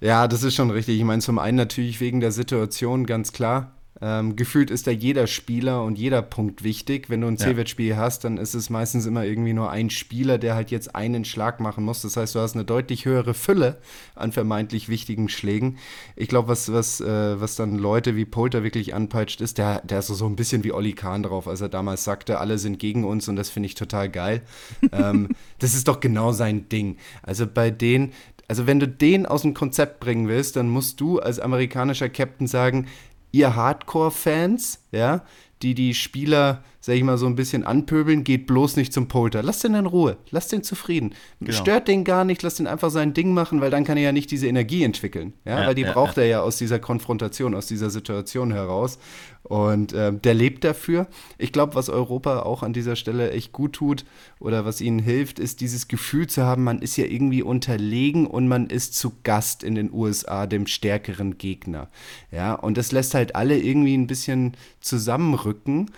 Ja, 0.00 0.28
das 0.28 0.42
ist 0.42 0.54
schon 0.54 0.70
richtig. 0.70 0.98
Ich 0.98 1.04
meine, 1.04 1.22
zum 1.22 1.38
einen 1.38 1.56
natürlich 1.56 2.00
wegen 2.00 2.20
der 2.20 2.32
Situation, 2.32 3.06
ganz 3.06 3.32
klar. 3.32 3.70
Ähm, 4.00 4.34
gefühlt 4.34 4.70
ist 4.70 4.86
da 4.86 4.90
jeder 4.90 5.26
Spieler 5.26 5.84
und 5.84 5.98
jeder 5.98 6.20
Punkt 6.20 6.64
wichtig. 6.64 7.10
Wenn 7.10 7.20
du 7.20 7.28
ein 7.28 7.36
Ja. 7.36 7.46
C-Wett-Spiel 7.46 7.96
hast, 7.96 8.24
dann 8.24 8.38
ist 8.38 8.54
es 8.54 8.68
meistens 8.68 9.06
immer 9.06 9.24
irgendwie 9.24 9.52
nur 9.52 9.70
ein 9.70 9.88
Spieler, 9.88 10.38
der 10.38 10.56
halt 10.56 10.70
jetzt 10.72 10.96
einen 10.96 11.24
Schlag 11.24 11.60
machen 11.60 11.84
muss. 11.84 12.02
Das 12.02 12.16
heißt, 12.16 12.34
du 12.34 12.40
hast 12.40 12.54
eine 12.54 12.64
deutlich 12.64 13.04
höhere 13.04 13.34
Fülle 13.34 13.78
an 14.16 14.32
vermeintlich 14.32 14.88
wichtigen 14.88 15.28
Schlägen. 15.28 15.78
Ich 16.16 16.28
glaube, 16.28 16.48
was, 16.48 16.72
was, 16.72 17.00
äh, 17.00 17.40
was 17.40 17.54
dann 17.54 17.78
Leute 17.78 18.16
wie 18.16 18.24
Polter 18.24 18.64
wirklich 18.64 18.94
anpeitscht, 18.94 19.40
ist, 19.40 19.58
der, 19.58 19.80
der 19.82 20.00
ist 20.00 20.08
so, 20.08 20.14
so 20.14 20.26
ein 20.26 20.36
bisschen 20.36 20.64
wie 20.64 20.72
Olli 20.72 20.92
Kahn 20.92 21.22
drauf, 21.22 21.46
als 21.46 21.60
er 21.60 21.68
damals 21.68 22.02
sagte, 22.04 22.38
alle 22.40 22.58
sind 22.58 22.78
gegen 22.80 23.04
uns 23.04 23.28
und 23.28 23.36
das 23.36 23.50
finde 23.50 23.68
ich 23.68 23.74
total 23.74 24.08
geil. 24.08 24.42
ähm, 24.92 25.28
das 25.60 25.74
ist 25.74 25.86
doch 25.86 26.00
genau 26.00 26.32
sein 26.32 26.68
Ding. 26.68 26.96
Also 27.22 27.46
bei 27.46 27.70
denen, 27.70 28.12
also 28.48 28.66
wenn 28.66 28.80
du 28.80 28.88
den 28.88 29.24
aus 29.24 29.42
dem 29.42 29.54
Konzept 29.54 30.00
bringen 30.00 30.28
willst, 30.28 30.56
dann 30.56 30.68
musst 30.68 31.00
du 31.00 31.20
als 31.20 31.38
amerikanischer 31.38 32.08
Captain 32.08 32.46
sagen, 32.46 32.86
ihr 33.34 33.56
Hardcore-Fans, 33.56 34.78
ja, 34.92 35.24
die 35.62 35.74
die 35.74 35.94
Spieler, 35.94 36.62
sag 36.84 36.96
ich 36.96 37.02
mal, 37.02 37.16
so 37.16 37.24
ein 37.24 37.34
bisschen 37.34 37.64
anpöbeln, 37.64 38.24
geht 38.24 38.46
bloß 38.46 38.76
nicht 38.76 38.92
zum 38.92 39.08
Polter. 39.08 39.42
Lasst 39.42 39.64
den 39.64 39.72
in 39.74 39.86
Ruhe, 39.86 40.18
lasst 40.30 40.52
den 40.52 40.62
zufrieden. 40.62 41.14
Genau. 41.40 41.52
Stört 41.52 41.88
den 41.88 42.04
gar 42.04 42.26
nicht, 42.26 42.42
lasst 42.42 42.58
den 42.58 42.66
einfach 42.66 42.90
sein 42.90 43.14
Ding 43.14 43.32
machen, 43.32 43.62
weil 43.62 43.70
dann 43.70 43.84
kann 43.84 43.96
er 43.96 44.02
ja 44.02 44.12
nicht 44.12 44.30
diese 44.30 44.48
Energie 44.48 44.84
entwickeln. 44.84 45.32
Ja, 45.46 45.60
Ja, 45.60 45.66
weil 45.66 45.74
die 45.74 45.80
ja, 45.80 45.92
braucht 45.92 46.18
er 46.18 46.26
ja 46.26 46.42
aus 46.42 46.58
dieser 46.58 46.78
Konfrontation, 46.78 47.54
aus 47.54 47.68
dieser 47.68 47.88
Situation 47.88 48.52
heraus. 48.52 48.98
Und 49.44 49.94
ähm, 49.94 50.20
der 50.20 50.34
lebt 50.34 50.62
dafür. 50.62 51.06
Ich 51.38 51.52
glaube, 51.52 51.74
was 51.74 51.88
Europa 51.88 52.40
auch 52.40 52.62
an 52.62 52.74
dieser 52.74 52.96
Stelle 52.96 53.30
echt 53.30 53.52
gut 53.52 53.74
tut 53.74 54.04
oder 54.38 54.66
was 54.66 54.82
ihnen 54.82 54.98
hilft, 54.98 55.38
ist 55.38 55.62
dieses 55.62 55.88
Gefühl 55.88 56.26
zu 56.26 56.42
haben, 56.42 56.64
man 56.64 56.80
ist 56.80 56.98
ja 56.98 57.06
irgendwie 57.06 57.42
unterlegen 57.42 58.26
und 58.26 58.46
man 58.46 58.66
ist 58.68 58.94
zu 58.94 59.12
Gast 59.22 59.62
in 59.62 59.74
den 59.74 59.90
USA, 59.90 60.46
dem 60.46 60.66
stärkeren 60.66 61.38
Gegner. 61.38 61.88
Ja, 62.30 62.54
und 62.54 62.76
das 62.76 62.92
lässt 62.92 63.14
halt 63.14 63.36
alle 63.36 63.58
irgendwie 63.58 63.96
ein 63.96 64.06
bisschen 64.06 64.54
zusammenrücken. 64.80 65.90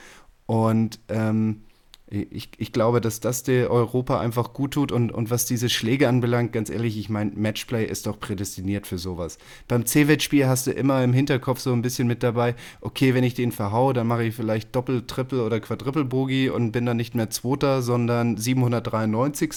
Und 0.47 1.01
ähm, 1.09 1.66
ich, 2.09 2.51
ich 2.59 2.71
glaube, 2.71 3.01
dass 3.01 3.19
das 3.19 3.43
der 3.43 3.69
Europa 3.69 4.21
einfach 4.21 4.53
gut 4.53 4.75
tut 4.75 4.93
und, 4.93 5.11
und 5.11 5.31
was 5.31 5.45
diese 5.45 5.69
Schläge 5.69 6.09
anbelangt, 6.09 6.53
ganz 6.53 6.71
ehrlich, 6.71 6.97
ich 6.99 7.09
meine, 7.09 7.33
Matchplay 7.35 7.85
ist 7.85 8.07
doch 8.07 8.21
prädestiniert 8.21 8.87
für 8.87 8.97
sowas. 8.97 9.39
Beim 9.67 9.85
C-Wett-Spiel 9.85 10.47
hast 10.47 10.69
du 10.69 10.71
immer 10.71 11.03
im 11.03 11.13
Hinterkopf 11.13 11.59
so 11.59 11.73
ein 11.73 11.83
bisschen 11.83 12.07
mit 12.07 12.23
dabei, 12.23 12.55
okay, 12.81 13.15
wenn 13.15 13.25
ich 13.25 13.35
den 13.35 13.51
verhaue, 13.51 13.93
dann 13.93 14.07
mache 14.07 14.23
ich 14.23 14.37
vielleicht 14.37 14.75
Doppel-, 14.77 15.05
Triple- 15.05 15.45
oder 15.45 15.59
Quadruple-Bogie 15.59 16.49
und 16.49 16.71
bin 16.71 16.87
dann 16.87 16.97
nicht 16.97 17.17
mehr 17.17 17.29
Zweiter, 17.29 17.83
sondern 17.83 18.37
793. 18.37 19.53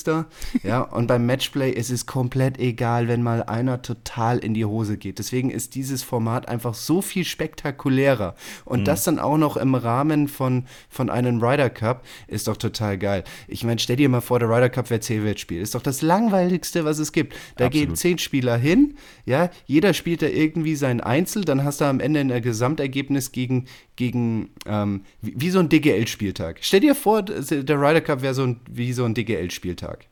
Ja, 0.64 0.82
und 0.92 1.06
beim 1.06 1.28
Matchplay 1.28 1.70
ist 1.70 1.92
es 1.92 2.08
komplett 2.08 2.58
egal, 2.58 3.08
wenn 3.08 3.22
mal 3.22 3.44
einer 3.44 3.84
total 3.84 4.40
in 4.40 4.56
die 4.56 4.66
Hose 4.66 4.98
geht. 4.98 5.20
Deswegen 5.20 5.52
ist 5.52 5.76
dieses 5.76 6.02
Format 6.02 6.48
einfach 6.48 6.74
so 6.74 7.04
viel 7.04 7.26
spektakulärer. 7.26 8.34
Und 8.66 8.86
das 8.86 9.04
dann 9.04 9.20
auch 9.20 9.38
noch 9.38 9.56
im 9.56 9.76
Rahmen 9.76 10.28
von, 10.28 10.66
von 10.90 11.12
einem 11.12 11.44
Ryder 11.44 11.70
Cup 11.70 12.04
ist 12.26 12.39
doch 12.48 12.58
total 12.58 12.98
geil. 12.98 13.24
Ich 13.48 13.64
meine, 13.64 13.80
stell 13.80 13.96
dir 13.96 14.10
mal 14.10 14.22
vor, 14.22 14.40
der 14.40 14.50
Ryder 14.50 14.70
Cup 14.70 14.90
wäre 14.90 15.00
C-Welt-Spiel. 15.00 15.62
Ist 15.62 15.76
doch 15.76 15.82
das 15.82 16.02
langweiligste, 16.02 16.86
was 16.86 17.00
es 17.00 17.12
gibt. 17.12 17.34
Da 17.58 17.66
Absolut. 17.66 17.88
gehen 17.88 17.96
zehn 17.96 18.18
Spieler 18.18 18.58
hin, 18.58 18.96
ja, 19.26 19.50
jeder 19.66 19.94
spielt 19.94 20.22
da 20.22 20.28
irgendwie 20.28 20.76
sein 20.76 21.02
Einzel, 21.02 21.46
dann 21.46 21.64
hast 21.64 21.82
du 21.82 21.86
am 21.86 22.00
Ende 22.00 22.20
ein 22.22 22.42
Gesamtergebnis 22.42 23.32
gegen, 23.32 23.66
gegen 23.96 24.50
ähm, 24.66 25.04
wie, 25.22 25.34
wie 25.38 25.50
so 25.50 25.60
ein 25.60 25.70
DGL-Spieltag. 25.70 26.60
Stell 26.62 26.82
dir 26.82 26.96
vor, 26.96 27.24
der 27.24 27.82
Ryder 27.82 28.02
Cup 28.02 28.22
wäre 28.22 28.34
so 28.34 28.44
ein, 28.44 28.60
wie 28.70 28.94
so 28.94 29.06
ein 29.06 29.14
DGL-Spieltag. 29.14 30.08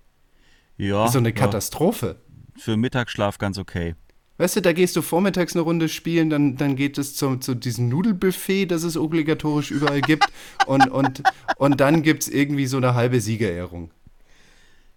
Ja, 0.78 1.08
so 1.08 1.18
eine 1.18 1.30
ja. 1.30 1.36
Katastrophe. 1.36 2.18
Für 2.56 2.78
Mittagsschlaf 2.78 3.38
ganz 3.38 3.58
okay. 3.58 3.96
Weißt 4.38 4.56
du, 4.56 4.62
da 4.62 4.72
gehst 4.72 4.96
du 4.96 5.02
vormittags 5.02 5.56
eine 5.56 5.64
Runde 5.64 5.90
spielen, 5.90 6.30
dann, 6.30 6.58
dann 6.58 6.76
geht 6.76 6.98
es 6.98 7.16
zum, 7.16 7.42
zu 7.42 7.56
diesem 7.56 7.90
Nudelbuffet, 7.90 8.68
das 8.68 8.84
es 8.84 8.96
obligatorisch 8.96 9.72
überall 9.72 10.02
gibt. 10.02 10.28
Und, 10.68 10.90
und, 10.90 11.24
und 11.58 11.82
dann 11.82 12.04
gibt 12.04 12.24
es 12.24 12.30
irgendwie 12.30 12.68
so 12.68 12.78
eine 12.78 12.94
halbe 12.94 13.20
Siegerehrung. 13.20 13.90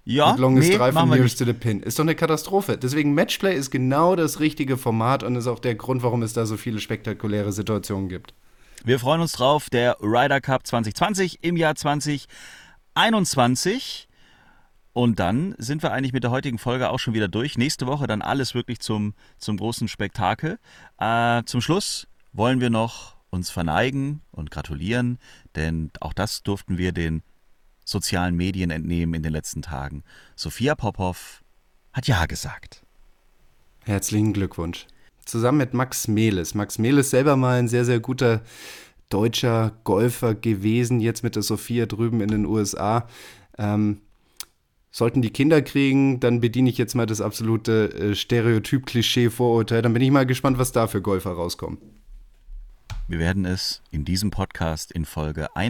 Ja, 0.04 0.32
Mit 0.32 0.40
Longest 0.40 0.70
nee, 0.70 0.76
Drive 0.76 0.94
wir 0.94 1.06
Nearest 1.06 1.38
to 1.38 1.44
the 1.44 1.52
Pin. 1.52 1.82
Ist 1.82 1.98
doch 1.98 2.04
eine 2.04 2.14
Katastrophe. 2.14 2.76
Deswegen 2.76 3.14
Matchplay 3.14 3.56
ist 3.56 3.70
genau 3.70 4.16
das 4.16 4.40
richtige 4.40 4.76
Format 4.76 5.22
und 5.22 5.36
ist 5.36 5.46
auch 5.46 5.60
der 5.60 5.74
Grund, 5.74 6.02
warum 6.02 6.22
es 6.22 6.32
da 6.32 6.46
so 6.46 6.56
viele 6.56 6.80
spektakuläre 6.80 7.52
Situationen 7.52 8.08
gibt. 8.08 8.34
Wir 8.82 8.98
freuen 8.98 9.20
uns 9.20 9.32
drauf, 9.32 9.68
der 9.70 9.96
Ryder 10.00 10.40
Cup 10.40 10.66
2020 10.66 11.40
im 11.42 11.56
Jahr 11.56 11.74
2021. 11.74 14.08
Und 14.92 15.20
dann 15.20 15.54
sind 15.58 15.82
wir 15.82 15.92
eigentlich 15.92 16.12
mit 16.12 16.24
der 16.24 16.30
heutigen 16.30 16.58
Folge 16.58 16.90
auch 16.90 16.98
schon 16.98 17.14
wieder 17.14 17.28
durch. 17.28 17.56
Nächste 17.56 17.86
Woche 17.86 18.06
dann 18.06 18.22
alles 18.22 18.54
wirklich 18.54 18.80
zum, 18.80 19.14
zum 19.38 19.56
großen 19.56 19.88
Spektakel. 19.88 20.58
Äh, 20.98 21.44
zum 21.44 21.60
Schluss 21.60 22.08
wollen 22.32 22.60
wir 22.60 22.70
noch 22.70 23.16
uns 23.30 23.50
verneigen 23.50 24.22
und 24.32 24.50
gratulieren, 24.50 25.18
denn 25.54 25.90
auch 26.00 26.12
das 26.12 26.42
durften 26.42 26.78
wir 26.78 26.92
den 26.92 27.22
sozialen 27.84 28.36
Medien 28.36 28.70
entnehmen 28.70 29.14
in 29.14 29.22
den 29.22 29.32
letzten 29.32 29.62
Tagen. 29.62 30.02
Sophia 30.34 30.74
Popov 30.74 31.42
hat 31.92 32.08
Ja 32.08 32.26
gesagt. 32.26 32.82
Herzlichen 33.84 34.32
Glückwunsch. 34.32 34.86
Zusammen 35.24 35.58
mit 35.58 35.74
Max 35.74 36.08
Meles. 36.08 36.54
Max 36.54 36.78
Meles 36.78 37.10
selber 37.10 37.36
mal 37.36 37.58
ein 37.58 37.68
sehr, 37.68 37.84
sehr 37.84 38.00
guter 38.00 38.42
deutscher 39.08 39.72
Golfer 39.84 40.34
gewesen, 40.34 41.00
jetzt 41.00 41.22
mit 41.22 41.36
der 41.36 41.42
Sophia 41.42 41.86
drüben 41.86 42.20
in 42.20 42.28
den 42.28 42.46
USA. 42.46 43.08
Ähm, 43.58 44.00
sollten 44.90 45.22
die 45.22 45.30
Kinder 45.30 45.62
kriegen, 45.62 46.20
dann 46.20 46.40
bediene 46.40 46.68
ich 46.68 46.78
jetzt 46.78 46.94
mal 46.94 47.06
das 47.06 47.20
absolute 47.20 47.92
äh, 47.92 48.14
Stereotyp-Klischee-Vorurteil. 48.14 49.82
Dann 49.82 49.92
bin 49.92 50.02
ich 50.02 50.10
mal 50.10 50.26
gespannt, 50.26 50.58
was 50.58 50.72
da 50.72 50.88
für 50.88 51.00
Golfer 51.00 51.32
rauskommen. 51.32 51.78
Wir 53.06 53.18
werden 53.18 53.44
es 53.44 53.82
in 53.90 54.04
diesem 54.04 54.30
Podcast 54.30 54.92
in 54.92 55.04
Folge 55.04 55.54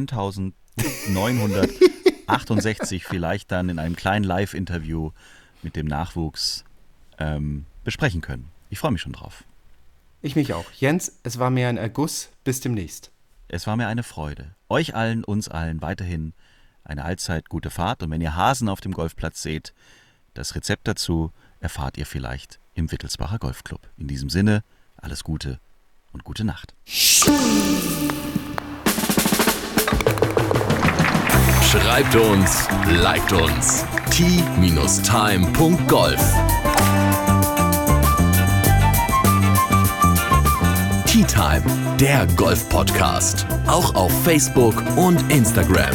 1968 1.09 3.04
vielleicht 3.04 3.52
dann 3.52 3.68
in 3.68 3.78
einem 3.78 3.96
kleinen 3.96 4.24
Live-Interview 4.24 5.11
mit 5.62 5.76
dem 5.76 5.87
Nachwuchs 5.87 6.64
ähm, 7.18 7.66
besprechen 7.85 8.20
können. 8.20 8.48
Ich 8.70 8.78
freue 8.78 8.92
mich 8.92 9.02
schon 9.02 9.12
drauf. 9.12 9.44
Ich 10.22 10.37
mich 10.37 10.52
auch. 10.52 10.70
Jens, 10.72 11.18
es 11.22 11.38
war 11.38 11.50
mir 11.50 11.68
ein 11.68 11.76
Erguss. 11.76 12.30
Bis 12.44 12.61
demnächst. 12.61 13.11
Es 13.48 13.66
war 13.66 13.76
mir 13.76 13.88
eine 13.88 14.02
Freude. 14.02 14.54
Euch 14.68 14.94
allen, 14.94 15.24
uns 15.24 15.48
allen 15.48 15.83
weiterhin 15.83 16.35
eine 16.90 17.05
allzeit 17.05 17.48
gute 17.48 17.70
Fahrt. 17.70 18.03
Und 18.03 18.11
wenn 18.11 18.20
ihr 18.20 18.37
Hasen 18.37 18.68
auf 18.68 18.81
dem 18.81 18.92
Golfplatz 18.92 19.40
seht, 19.42 19.72
das 20.35 20.55
Rezept 20.55 20.87
dazu 20.88 21.33
erfahrt 21.61 21.96
ihr 21.96 22.05
vielleicht 22.07 22.59
im 22.74 22.90
Wittelsbacher 22.92 23.38
Golfclub. 23.38 23.88
In 23.96 24.09
diesem 24.09 24.29
Sinne, 24.29 24.64
alles 24.96 25.24
Gute 25.24 25.61
und 26.12 26.24
gute 26.24 26.44
Nacht. 26.44 26.74
Schreibt 31.70 32.16
uns, 32.16 32.68
liked 32.88 33.33
uns. 33.33 33.87
t-time.golf 34.11 35.00
Tea 41.07 41.24
Time, 41.24 41.62
der 41.98 42.26
Golf-Podcast. 42.37 43.46
Auch 43.66 43.94
auf 43.94 44.12
Facebook 44.24 44.74
und 44.96 45.31
Instagram. 45.31 45.94